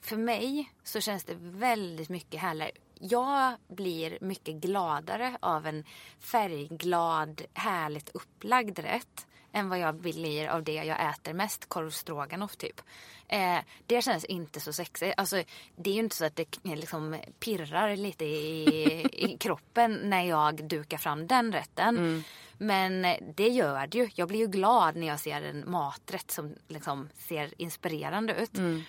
[0.00, 2.72] För mig så känns det väldigt mycket härligare.
[2.94, 5.84] Jag blir mycket gladare av en
[6.18, 12.56] färgglad, härligt upplagd rätt än vad jag blir av det jag äter mest, korv stroganoff
[12.56, 12.80] typ.
[13.28, 15.14] Eh, det känns inte så sexigt.
[15.16, 15.42] Alltså,
[15.76, 20.64] det är ju inte så att det liksom pirrar lite i, i kroppen när jag
[20.64, 21.98] dukar fram den rätten.
[21.98, 22.22] Mm.
[22.58, 24.08] Men det gör det ju.
[24.14, 28.58] Jag blir ju glad när jag ser en maträtt som liksom ser inspirerande ut.
[28.58, 28.82] Mm.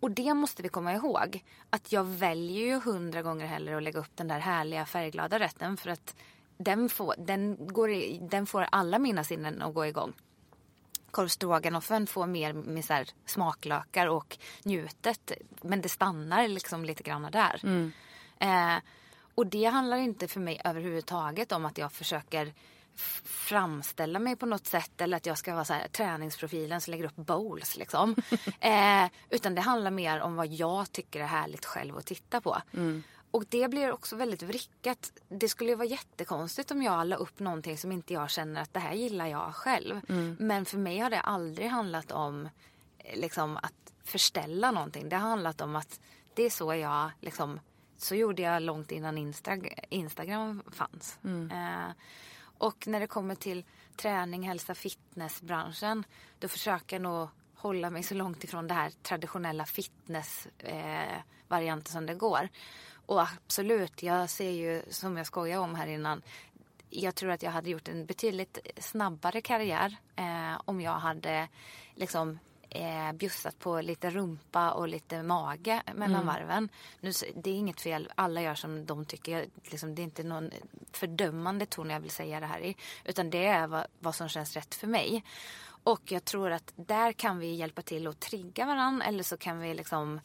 [0.00, 1.44] Och det måste vi komma ihåg.
[1.70, 5.76] Att jag väljer ju hundra gånger hellre att lägga upp den där härliga färgglada rätten
[5.76, 6.14] för att
[6.64, 10.12] den får, den går den får alla mina sinnen att gå igång.
[11.10, 15.32] Korvstroganoffen får mer med så smaklökar och njutet.
[15.62, 17.60] Men det stannar liksom lite grann där.
[17.62, 17.92] Mm.
[18.38, 18.82] Eh,
[19.34, 22.52] och det handlar inte för mig överhuvudtaget om att jag försöker
[23.24, 27.04] framställa mig på något sätt eller att jag ska vara så här, träningsprofilen som lägger
[27.04, 28.16] upp bowls liksom.
[28.60, 32.62] eh, utan det handlar mer om vad jag tycker är härligt själv att titta på.
[32.72, 33.02] Mm.
[33.30, 35.12] Och det blir också väldigt vrickat.
[35.28, 38.74] Det skulle ju vara jättekonstigt om jag la upp någonting som inte jag känner att
[38.74, 40.00] det här gillar jag själv.
[40.08, 40.36] Mm.
[40.40, 42.48] Men för mig har det aldrig handlat om
[42.98, 45.08] eh, liksom, att förställa någonting.
[45.08, 46.00] Det har handlat om att
[46.34, 47.60] det är så jag liksom,
[47.96, 49.56] så gjorde jag långt innan Insta
[49.88, 51.18] Instagram fanns.
[51.24, 51.50] Mm.
[51.50, 51.90] Eh,
[52.58, 53.64] och när det kommer till
[53.96, 56.04] träning, hälsa, fitnessbranschen
[56.38, 62.06] då försöker jag nog hålla mig så långt ifrån det här traditionella fitnessvarianten eh, som
[62.06, 62.48] det går.
[63.10, 66.22] Och absolut, jag ser ju som jag skojade om här innan
[66.90, 71.48] jag tror att jag hade gjort en betydligt snabbare karriär eh, om jag hade
[71.94, 72.38] liksom
[72.68, 76.26] eh, bjussat på lite rumpa och lite mage mellan mm.
[76.26, 76.68] varven.
[77.00, 79.46] Nu, det är inget fel, alla gör som de tycker.
[79.64, 80.50] Liksom, det är inte någon
[80.92, 82.76] fördömande ton jag vill säga det här i.
[83.04, 85.24] Utan det är vad, vad som känns rätt för mig.
[85.82, 89.60] Och jag tror att där kan vi hjälpa till att trigga varandra eller så kan
[89.60, 90.20] vi liksom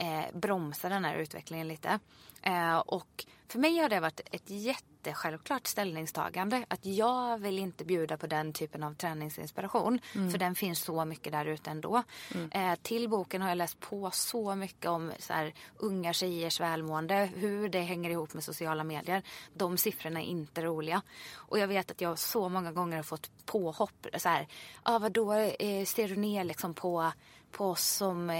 [0.00, 1.98] eh, bromsa den här utvecklingen lite.
[2.42, 6.64] Eh, och för mig har det varit ett jättesjälvklart ställningstagande.
[6.68, 10.00] Att jag vill inte bjuda på den typen av träningsinspiration.
[10.14, 10.30] Mm.
[10.30, 12.02] För den finns så mycket där ute ändå.
[12.34, 12.50] Mm.
[12.50, 17.30] Eh, till boken har jag läst på så mycket om så här, unga tjejers välmående.
[17.34, 19.22] Hur det hänger ihop med sociala medier.
[19.54, 21.02] De siffrorna är inte roliga.
[21.34, 24.06] Och jag vet att jag så många gånger har fått påhopp.
[24.18, 24.48] Så här,
[24.82, 27.12] ah, vadå, eh, ser du ner liksom på,
[27.50, 28.30] på oss som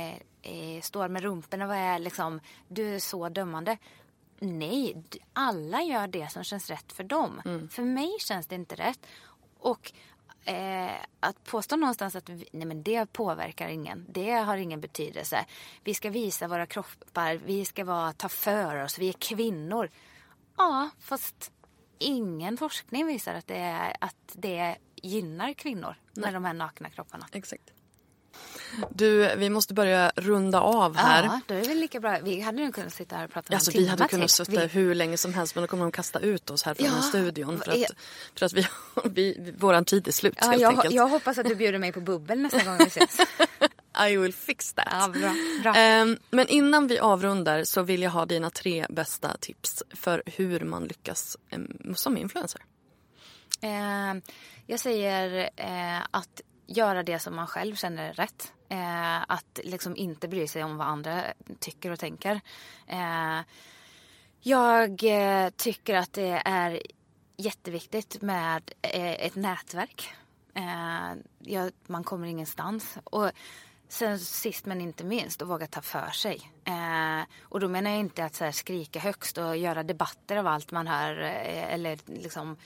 [0.42, 3.76] eh, står med rumporna och är liksom, du är så dömande.
[4.40, 7.42] Nej, alla gör det som känns rätt för dem.
[7.44, 7.68] Mm.
[7.68, 9.06] För mig känns det inte rätt.
[9.58, 9.92] Och
[10.44, 15.46] eh, att påstå någonstans att vi, nej men det påverkar ingen, det har ingen betydelse.
[15.84, 19.90] Vi ska visa våra kroppar, vi ska vara, ta för oss, vi är kvinnor.
[20.56, 21.52] Ja, fast
[21.98, 26.24] ingen forskning visar att det, är, att det gynnar kvinnor nej.
[26.24, 27.26] med de här nakna kropparna.
[27.32, 27.72] Exakt.
[28.90, 31.24] Du, vi måste börja runda av här.
[31.24, 32.18] Ja, då är det väl lika bra.
[32.22, 34.66] Vi hade nog kunnat sitta här och prata alltså, Vi hade kunnat sitta vi...
[34.66, 37.58] hur länge som helst men då kommer de kasta ut oss här från ja, studion
[37.58, 37.90] för att,
[38.38, 38.66] för att vi,
[39.04, 40.94] vi, våran tid är slut ja, helt jag, enkelt.
[40.94, 43.18] Jag hoppas att du bjuder mig på bubbel nästa gång vi ses.
[44.08, 44.88] I will fix that.
[44.90, 46.02] Ja, bra, bra.
[46.02, 50.60] Um, men innan vi avrundar så vill jag ha dina tre bästa tips för hur
[50.60, 52.60] man lyckas um, som influencer.
[53.64, 54.22] Uh,
[54.66, 56.40] jag säger uh, att
[56.70, 58.52] göra det som man själv känner är rätt.
[58.68, 61.22] Eh, att liksom inte bry sig om vad andra
[61.58, 62.40] tycker och tänker.
[62.86, 63.40] Eh,
[64.40, 66.82] jag eh, tycker att det är
[67.36, 70.14] jätteviktigt med eh, ett nätverk.
[70.54, 72.98] Eh, ja, man kommer ingenstans.
[73.04, 73.30] Och
[73.88, 76.52] sen sist men inte minst att våga ta för sig.
[76.64, 80.46] Eh, och då menar jag inte att så här, skrika högst och göra debatter av
[80.46, 82.56] allt man hör eh, eller liksom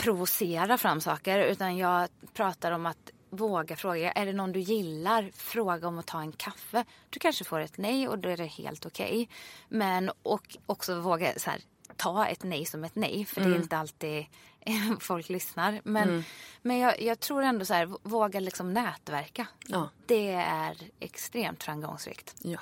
[0.00, 4.12] provocera fram saker utan jag pratar om att våga fråga.
[4.12, 5.30] Är det någon du gillar?
[5.34, 6.84] Fråga om att ta en kaffe.
[7.10, 9.06] Du kanske får ett nej och då är det helt okej.
[9.06, 9.26] Okay.
[9.68, 11.60] Men och också våga så här,
[11.96, 13.50] ta ett nej som ett nej för mm.
[13.50, 13.62] det är mm.
[13.62, 14.26] inte alltid
[15.00, 15.80] folk lyssnar.
[15.84, 16.22] Men, mm.
[16.62, 19.46] men jag, jag, tror ändå så här, våga liksom nätverka.
[19.66, 19.88] Ja.
[20.06, 22.34] Det är extremt framgångsrikt.
[22.38, 22.60] Ja.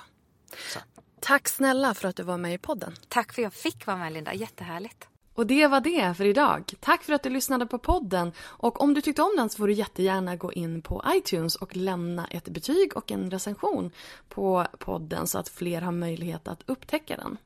[0.73, 0.79] Så.
[1.19, 2.95] Tack snälla för att du var med i podden.
[3.07, 5.07] Tack för att jag fick vara med Linda, jättehärligt.
[5.39, 6.73] Och det var det för idag.
[6.79, 8.31] Tack för att du lyssnade på podden.
[8.39, 11.75] Och om du tyckte om den så får du jättegärna gå in på iTunes och
[11.75, 13.91] lämna ett betyg och en recension
[14.29, 17.37] på podden så att fler har möjlighet att upptäcka den.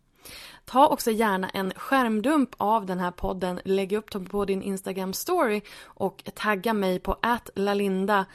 [0.65, 5.13] Ta också gärna en skärmdump av den här podden, lägg upp den på din Instagram
[5.13, 7.17] story och tagga mig på
[7.55, 8.25] @lalinda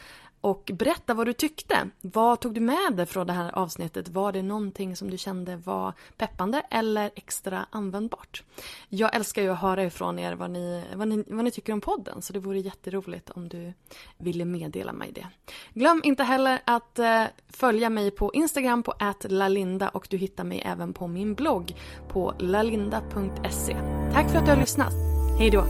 [0.49, 1.89] och berätta vad du tyckte.
[2.01, 4.09] Vad tog du med dig från det här avsnittet?
[4.09, 8.43] Var det någonting som du kände var peppande eller extra användbart?
[8.89, 11.81] Jag älskar ju att höra ifrån er vad ni, vad ni, vad ni tycker om
[11.81, 13.73] podden så det vore jätteroligt om du
[14.19, 15.27] ville meddela mig det.
[15.75, 20.63] Glöm inte heller att eh, följa mig på Instagram på @lalinda och du hittar mig
[20.65, 21.75] även på min blogg
[22.09, 23.77] på lalinda.se.
[24.13, 24.93] Tack för att du har lyssnat.
[25.39, 25.65] Hej då!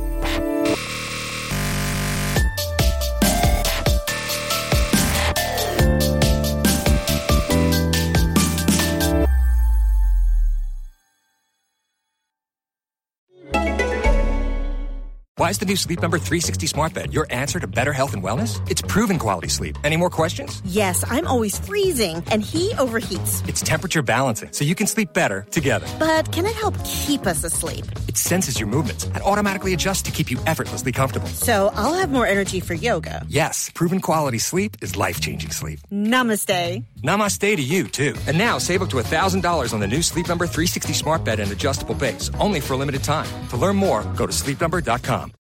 [15.39, 18.24] Why is the new Sleep Number 360 smart bed your answer to better health and
[18.24, 18.60] wellness?
[18.69, 19.78] It's proven quality sleep.
[19.85, 20.60] Any more questions?
[20.65, 23.48] Yes, I'm always freezing, and he overheats.
[23.48, 25.86] It's temperature balancing, so you can sleep better together.
[25.97, 27.85] But can it help keep us asleep?
[28.09, 31.28] It senses your movements and automatically adjusts to keep you effortlessly comfortable.
[31.28, 33.24] So I'll have more energy for yoga.
[33.28, 35.78] Yes, proven quality sleep is life changing sleep.
[35.93, 36.82] Namaste.
[37.03, 38.16] Namaste to you, too.
[38.27, 41.53] And now save up to $1,000 on the new Sleep Number 360 smart bed and
[41.53, 43.31] adjustable base, only for a limited time.
[43.51, 45.38] To learn more, go to sleepnumber.com.